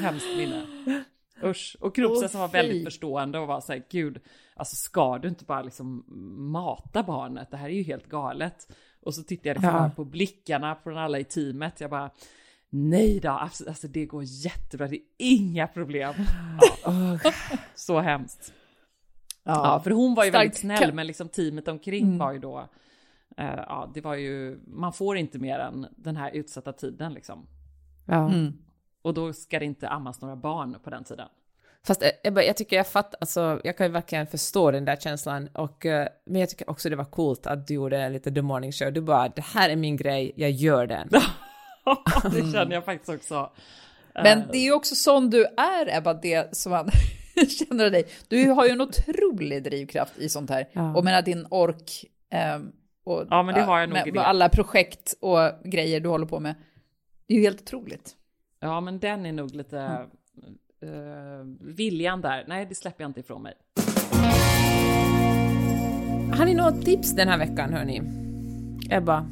[0.00, 0.66] hemskt minne.
[1.44, 1.76] Usch.
[1.80, 4.20] Och kronprinsessan var väldigt förstående och var så här, gud,
[4.56, 6.04] alltså ska du inte bara liksom
[6.52, 7.50] mata barnet?
[7.50, 8.68] Det här är ju helt galet.
[9.08, 9.90] Och så tittade jag ja.
[9.96, 11.80] på blickarna från alla i teamet.
[11.80, 12.10] Jag bara,
[12.70, 16.14] nej då, alltså, det går jättebra, det är inga problem.
[16.84, 17.18] Ja.
[17.74, 18.52] så hemskt.
[19.42, 19.52] Ja.
[19.52, 19.80] ja.
[19.80, 20.42] för hon var ju Stark.
[20.42, 22.18] väldigt snäll, men liksom teamet omkring mm.
[22.18, 22.58] var ju då,
[23.40, 27.46] uh, ja, det var ju, man får inte mer än den här utsatta tiden liksom.
[28.06, 28.28] Ja.
[28.28, 28.52] Mm.
[29.02, 31.28] Och då ska det inte ammas några barn på den tiden.
[31.86, 35.48] Fast eh, jag, tycker jag fattar, alltså jag kan ju verkligen förstå den där känslan
[35.52, 38.72] och eh, men jag tycker också det var coolt att du gjorde lite The Morning
[38.72, 38.92] Show.
[38.92, 41.08] Du bara, det här är min grej, jag gör den.
[42.22, 43.50] det känner jag faktiskt också.
[44.14, 46.90] Men det är ju också sån du är, Ebba, det som man
[47.48, 48.04] känner dig.
[48.28, 50.68] Du har ju en otrolig drivkraft i sånt här.
[50.72, 50.96] Ja.
[50.96, 52.72] Och menar din ork ehm,
[53.04, 56.54] och Ja, men det har jag nog alla projekt och grejer du håller på med.
[57.26, 58.16] Det är ju helt otroligt.
[58.60, 60.06] Ja, men den är nog lite...
[60.82, 60.90] eh,
[61.60, 63.54] viljan där, nej det släpper jag inte ifrån mig.
[66.38, 68.02] Har ni något tips den här veckan, hörni?
[68.90, 69.26] Ebba?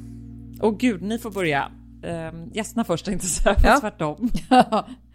[0.60, 1.70] Åh gud, ni får börja.
[2.04, 3.68] Uh, gästerna först jag säga, Ja.
[3.68, 3.80] ja.
[3.80, 4.30] tvärtom.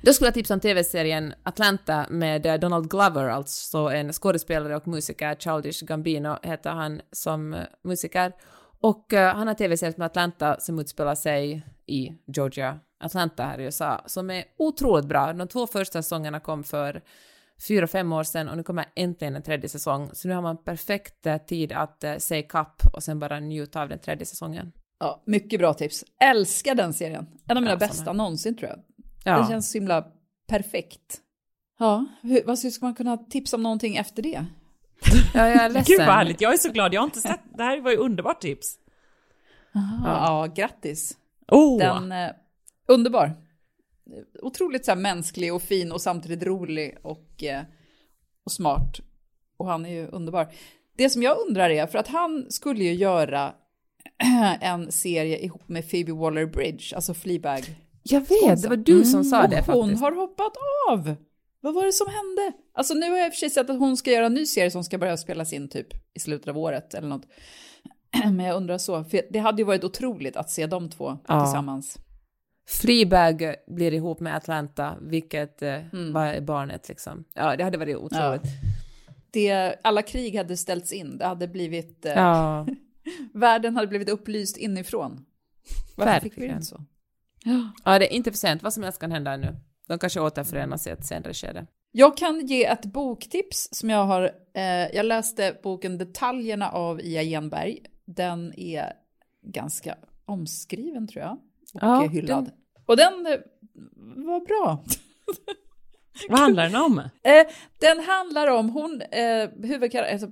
[0.03, 4.87] Då skulle jag tipsa om tv-serien Atlanta med eh, Donald Glover, alltså en skådespelare och
[4.87, 5.35] musiker.
[5.35, 8.31] Childish Gambino heter han som eh, musiker.
[8.81, 13.63] Och eh, han har tv-serien med Atlanta som utspelar sig i Georgia, Atlanta här i
[13.63, 15.33] USA, som är otroligt bra.
[15.33, 17.01] De två första säsongerna kom för
[17.67, 20.09] fyra, fem år sedan och nu kommer äntligen en tredje säsong.
[20.13, 23.81] Så nu har man perfekt eh, tid att uh, se kapp och sen bara njuta
[23.81, 24.71] av den tredje säsongen.
[24.99, 26.03] Ja, mycket bra tips.
[26.19, 27.27] Älskar den serien.
[27.47, 28.79] En av mina Ja, bästa någonsin tror jag.
[29.23, 29.37] Ja.
[29.37, 30.05] Den känns så himla
[30.47, 31.21] perfekt.
[31.79, 34.45] Ja, hur, vad ska man kunna tipsa om någonting efter det?
[35.33, 35.97] ja, jag är ledsen.
[35.97, 37.97] Gud vad härligt, jag är så glad, jag har inte sett, det här var ju
[37.97, 38.75] underbart tips.
[39.73, 41.17] Ja, ja grattis.
[41.47, 41.79] Oh.
[41.79, 42.31] Den, eh,
[42.91, 43.33] underbar.
[44.41, 47.61] Otroligt så här mänsklig och fin och samtidigt rolig och, eh,
[48.45, 48.99] och smart.
[49.57, 50.47] Och han är ju underbar.
[50.97, 53.53] Det som jag undrar är, för att han skulle ju göra
[54.61, 57.75] en serie ihop med Phoebe Waller-Bridge, alltså Fleabag.
[58.03, 60.01] Jag vet, det var du som sa det hon faktiskt.
[60.01, 60.53] har hoppat
[60.89, 61.15] av!
[61.61, 62.57] Vad var det som hände?
[62.73, 64.45] Alltså nu har jag i och för sig sett att hon ska göra en ny
[64.45, 67.25] serie som ska börja spelas in typ i slutet av året eller något.
[68.23, 71.45] Men jag undrar så, för det hade ju varit otroligt att se de två Ja.
[71.45, 71.97] tillsammans.
[72.71, 76.13] Fleabag blir ihop med Atlanta, vilket eh, Mm.
[76.13, 77.23] var barnet liksom.
[77.33, 78.41] Ja, det hade varit otroligt.
[79.31, 82.67] Det, alla krig hade ställts in, det hade blivit, eh, Ja,
[83.33, 85.25] världen hade blivit upplyst inifrån.
[85.95, 86.85] Varför fick vi inte så?
[87.85, 88.63] ja, det är inte för sent.
[88.63, 89.55] Vad som helst kan hända nu.
[89.87, 91.67] De kanske återförenas i ett senare skede.
[91.91, 94.63] Jag kan ge ett boktips som jag har, eh,
[94.95, 97.79] jag läste boken Detaljerna av Ia Genberg.
[98.05, 98.93] Den är
[99.45, 99.95] ganska
[100.25, 101.31] omskriven tror jag.
[101.73, 102.43] Och Ja, hyllad.
[102.45, 102.53] den-
[102.91, 103.39] Och den eh,
[104.25, 104.83] var bra.
[106.29, 106.99] Vad handlar den om?
[107.23, 107.47] Eh,
[107.79, 110.31] den handlar om, hon, eh, huvudkar- alltså,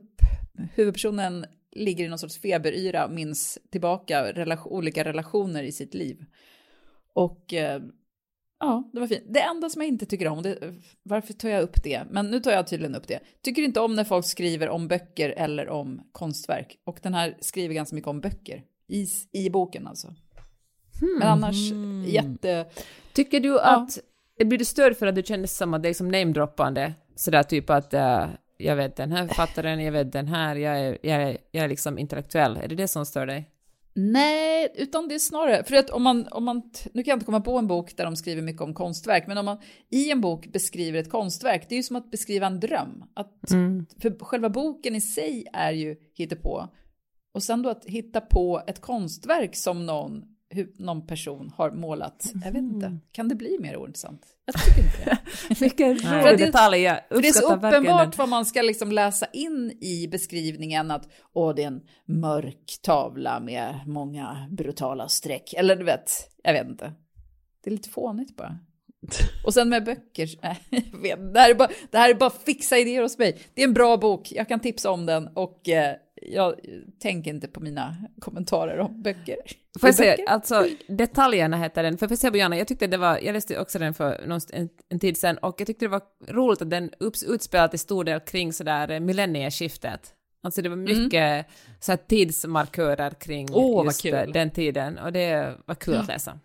[0.76, 6.26] huvudpersonen ligger i någon sorts feberyra och minns tillbaka relation, olika relationer i sitt liv.
[7.14, 7.82] Och eh,
[8.60, 9.24] ja, det var fint.
[9.28, 12.03] Det enda som jag inte tycker om, det, varför tar jag upp det?
[12.10, 13.20] Men nu tar jag tydligen upp det.
[13.41, 16.78] Tycker inte om när folk skriver om böcker eller om konstverk.
[16.84, 18.64] Och den här skriver ganska mycket om böcker.
[18.88, 20.14] I, i boken alltså.
[21.02, 21.56] Men annars
[22.06, 22.66] jätte...
[23.14, 24.00] Tycker du att,
[24.45, 26.93] blir du störd för att du känner att det är som namedroppande?
[27.16, 28.28] Sådär typ att eh,
[28.58, 31.68] jag vet den här författaren, jag vet den här, jag är, jag är, jag är
[31.68, 32.58] liksom intellektuell.
[32.58, 33.50] Är det det som stör dig?
[33.93, 37.26] Nej, utan det är snarare, för att om man, om man, nu kan jag inte
[37.26, 39.58] komma på en bok där de skriver mycket om konstverk, men om man
[39.89, 43.04] i en bok beskriver ett konstverk, det är ju som att beskriva en dröm.
[43.14, 43.52] Att,
[44.02, 46.68] För själva boken i sig är ju hittepå.
[47.34, 52.32] Och sen då att hitta på ett konstverk som någon, hur, någon person har målat,
[52.45, 54.28] jag vet inte, kan det bli mer ointressant?
[54.45, 55.60] Jag tycker inte det.
[55.60, 58.91] Vilken rolig det- detalj, jag För det är så verkligen uppenbart vad man ska liksom
[58.91, 65.54] läsa in i beskrivningen att åh, det är en mörk tavla med många brutala streck.
[65.54, 66.12] Eller du vet,
[66.43, 66.93] jag vet inte.
[67.64, 68.60] Det är lite fånigt bara.
[69.45, 72.30] Och sen med böcker, nej, jag vet, det, här är bara, det här är bara
[72.30, 73.38] fixa idéer hos mig.
[73.54, 76.55] Det är en bra bok, jag kan tipsa om den och eh, jag
[76.99, 79.38] tänker inte på mina kommentarer om böcker.
[79.80, 83.59] Får jag säga, alltså detaljerna heter den, för Bojana, jag tyckte det var, jag läste
[83.59, 86.70] också den för någon, en, en tid sedan och jag tyckte det var roligt att
[86.70, 90.13] den upps, utspelar till stor del kring sådär eh, millennieskiftet.
[90.41, 91.45] Alltså det var mycket
[91.80, 94.13] så här tidsmarkörer kring vad just kul.
[94.13, 96.39] eh, den tiden och det var kul att läsa.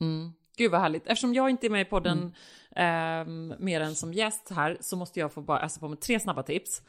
[0.00, 0.32] Mm.
[0.56, 1.06] Gud vad härligt.
[1.06, 2.34] Eftersom jag inte är med i podden
[2.76, 6.20] ehm, mer än som gäst här så måste jag få bara ösa på med tre
[6.20, 6.82] snabba tips.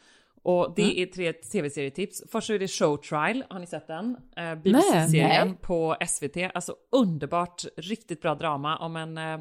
[0.44, 2.24] Och det är tre tv-serietips.
[2.32, 4.18] Först så är det Show Trial, har ni sett den?
[4.38, 6.38] Eh, BBC-serien på SVT.
[6.54, 9.40] Alltså underbart, riktigt bra drama om en eh,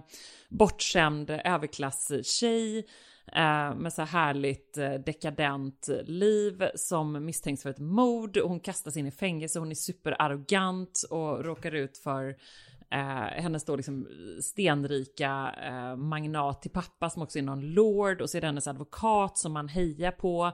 [0.48, 2.78] bortskämd överklasstjej
[3.26, 8.36] eh, med så här härligt eh, dekadent liv som misstänks för ett mord.
[8.36, 12.36] Hon kastas in i fängelse, hon är superarrogant och råkar ut för
[12.92, 14.08] Eh, hennes då liksom
[14.40, 18.66] stenrika eh, magnat till pappa som också är någon lord och så är det hennes
[18.66, 20.52] advokat som man hejar på.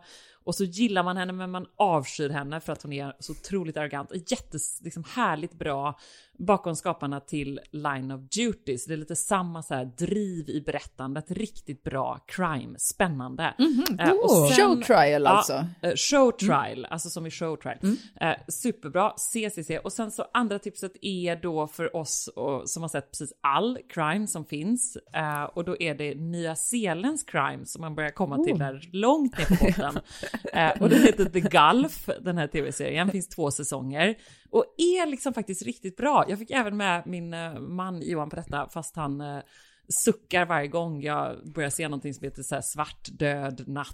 [0.49, 3.77] Och så gillar man henne men man avskyr henne för att hon är så otroligt
[3.77, 4.13] arrogant.
[4.31, 5.99] Jättes, liksom härligt bra
[6.39, 8.79] bakom skaparna till Line of Duty.
[8.79, 13.55] Så det är lite samma så här driv i berättandet, riktigt bra crime, spännande.
[13.59, 14.13] Mm -hmm.
[14.13, 14.51] oh.
[14.51, 15.67] show trial alltså?
[15.81, 16.93] Ja, show trial, mm.
[16.93, 17.79] alltså som i show trial.
[17.83, 17.97] Mm.
[18.21, 19.71] Eh, superbra, CCC.
[19.85, 23.79] Och sen så andra tipset är då för oss och, som har sett precis all
[23.89, 24.97] crime som finns.
[25.15, 28.59] Eh, och då är det Nya Zeelands crime som man börjar komma till oh.
[28.59, 29.99] där långt ner på botten.
[30.53, 34.15] eh, och det heter The Gulf, den här tv-serien, finns två säsonger.
[34.51, 36.25] Och är liksom faktiskt riktigt bra.
[36.29, 39.41] Jag fick även med min eh, man Johan på detta, fast han eh,
[39.89, 43.89] suckar varje gång jag börjar se någonting som heter så här svart, död, natt,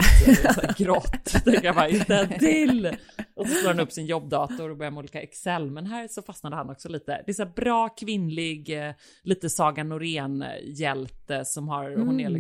[0.54, 1.24] så här grått.
[1.44, 2.96] Tänker jag bara, inte till!
[3.34, 5.70] Och så slår han upp sin jobbdator och börjar med olika Excel.
[5.70, 7.22] Men här så fastnade han också lite.
[7.26, 12.06] Det är så här bra kvinnlig, eh, lite Saga Norén-hjälte som har, mm.
[12.06, 12.32] hon är mm.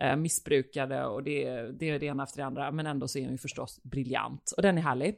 [0.00, 2.70] Eh, missbrukade och det, det är det ena efter det andra.
[2.70, 4.52] Men ändå så är hon ju förstås briljant.
[4.56, 5.16] Och den är härlig.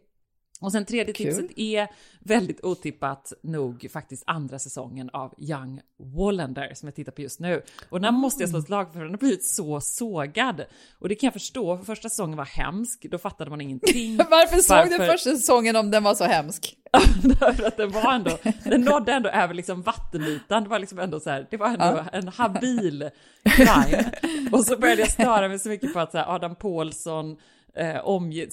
[0.60, 1.26] Och sen tredje Kul.
[1.26, 1.88] tipset är
[2.20, 7.62] väldigt otippat nog faktiskt andra säsongen av Young Wallander som jag tittar på just nu.
[7.88, 10.64] Och den måste jag slå ett slag för, den har blivit så sågad.
[10.98, 14.16] Och det kan jag förstå, för första säsongen var hemsk, då fattade man ingenting.
[14.30, 14.98] Varför såg Varför...
[14.98, 16.76] du första säsongen om den var så hemsk?
[17.22, 21.20] Därför att den var ändå, den nådde ändå över liksom vattenytan, det var liksom ändå
[21.20, 22.04] så här, det var ändå ja.
[22.12, 23.10] en habil
[23.44, 24.10] crime.
[24.52, 27.36] Och så började jag störa mig så mycket på att så här, Adam Paulsson
[27.80, 28.48] eh, omge,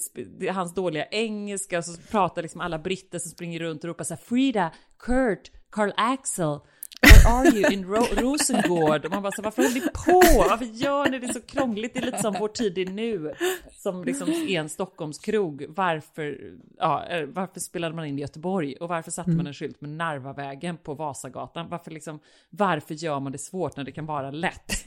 [0.52, 4.14] hans dåliga engelska, och så pratar liksom alla britter som springer runt och ropar så
[4.14, 6.58] här Frida, Kurt, Carl Axel,
[7.00, 9.04] Where are you in Ro Rosengård?
[9.04, 10.48] Och man bara så varför håller ni på?
[10.48, 11.94] Varför gör ni det så krångligt?
[11.94, 13.34] Det är lite som Vår tid är nu,
[13.76, 15.64] som liksom är en Stockholmskrog.
[15.68, 18.76] Varför, ja, eh, varför spelade man in i Göteborg?
[18.76, 21.68] Och varför satte man en skylt med Narvavägen på Vasagatan?
[21.68, 22.20] Varför, liksom,
[22.50, 24.86] varför gör man det svårt när det kan vara lätt?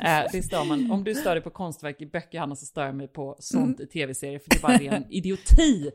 [0.00, 0.90] eh, det stör man.
[0.90, 3.80] Om du stör dig på konstverk i böcker, Hanna, så stör jag mig på sånt
[3.80, 5.90] i tv-serier, för det är bara ren idioti.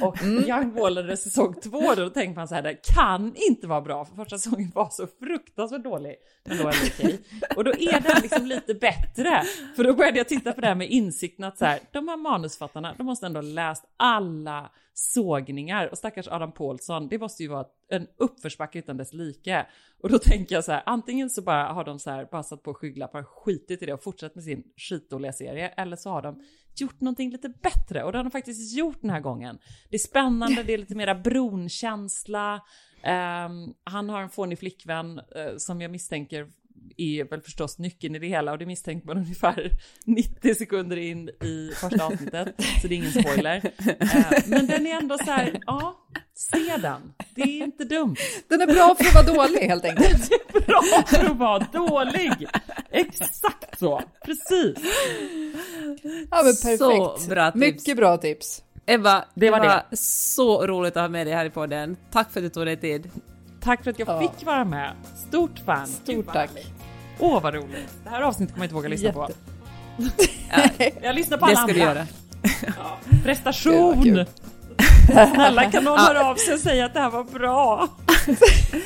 [0.00, 0.44] Och mm.
[0.44, 4.14] Young Waller säsong två, då tänker man så här, det kan inte vara bra, för
[4.16, 6.16] första säsongen var så fruktansvärt dålig.
[6.44, 7.20] Men då är det okej.
[7.56, 9.42] Och då är den liksom lite bättre.
[9.76, 12.16] För då började jag titta på det här med insikten att så här, de här
[12.16, 15.86] manusfattarna, de måste ändå ha läst alla sågningar.
[15.86, 19.66] Och stackars Adam Paulsson, det måste ju vara en uppförsbacke utan dess like.
[20.02, 22.62] Och då tänker jag så här, antingen så bara har de så här bara satt
[22.62, 26.42] på skygglappar, skitit i det och fortsatt med sin skitdåliga serie, eller så har de
[26.80, 29.58] gjort någonting lite bättre och det har de faktiskt gjort den här gången.
[29.90, 32.54] Det är spännande, det är lite mera bronkänsla.
[32.54, 36.48] Um, han har en fånig flickvän uh, som jag misstänker
[36.96, 39.70] är väl förstås nyckeln i det hela och det misstänker man ungefär
[40.04, 43.56] 90 sekunder in i första avsnittet, så det är ingen spoiler.
[43.66, 45.96] Uh, men den är ändå så här, ja,
[46.34, 47.14] se den.
[47.34, 48.16] Det är inte dumt.
[48.48, 50.30] Den är bra för att vara dålig helt enkelt.
[50.52, 52.46] Den är bra för att vara dålig.
[52.90, 54.76] Exakt så, precis.
[56.30, 56.78] Ja men perfekt.
[56.78, 57.60] Så bra tips.
[57.60, 58.62] Mycket bra tips.
[58.86, 59.96] Ebba, det var, det var det.
[59.96, 61.96] så roligt att ha med dig här i podden.
[62.12, 63.10] Tack för att du tog dig tid.
[63.60, 64.20] Tack för att jag ja.
[64.20, 64.92] fick vara med.
[65.28, 65.86] Stort fan.
[65.86, 66.50] Stort tack.
[67.18, 67.94] Åh, vad roligt.
[68.04, 69.18] Det här avsnittet kommer jag inte våga lyssna Jätte.
[69.18, 69.28] på.
[71.06, 71.74] jag lyssnar på alla andra.
[71.74, 72.06] Det ska du göra.
[72.66, 72.98] Ja.
[73.24, 74.26] Prestation!
[75.34, 77.88] Snälla kan någon höra av sig och säga att det här var bra?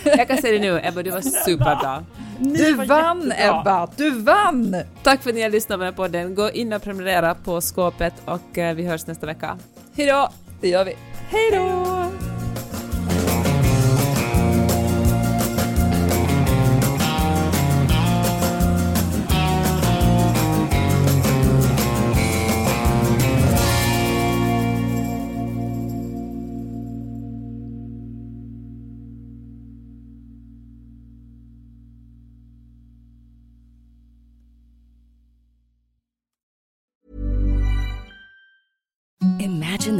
[0.04, 2.04] jag kan säga det nu, Ebba, du var superbra.
[2.38, 3.60] Du vann jättebra.
[3.60, 4.76] Ebba, du vann!
[5.02, 6.34] Tack för att ni har lyssnat på podden.
[6.34, 9.58] Gå in och prenumerera på skåpet och eh, vi hörs nästa vecka.
[9.96, 10.28] Hejdå!
[10.60, 10.96] Det gör vi.
[11.30, 11.58] Hejdå!
[11.58, 12.07] Imagine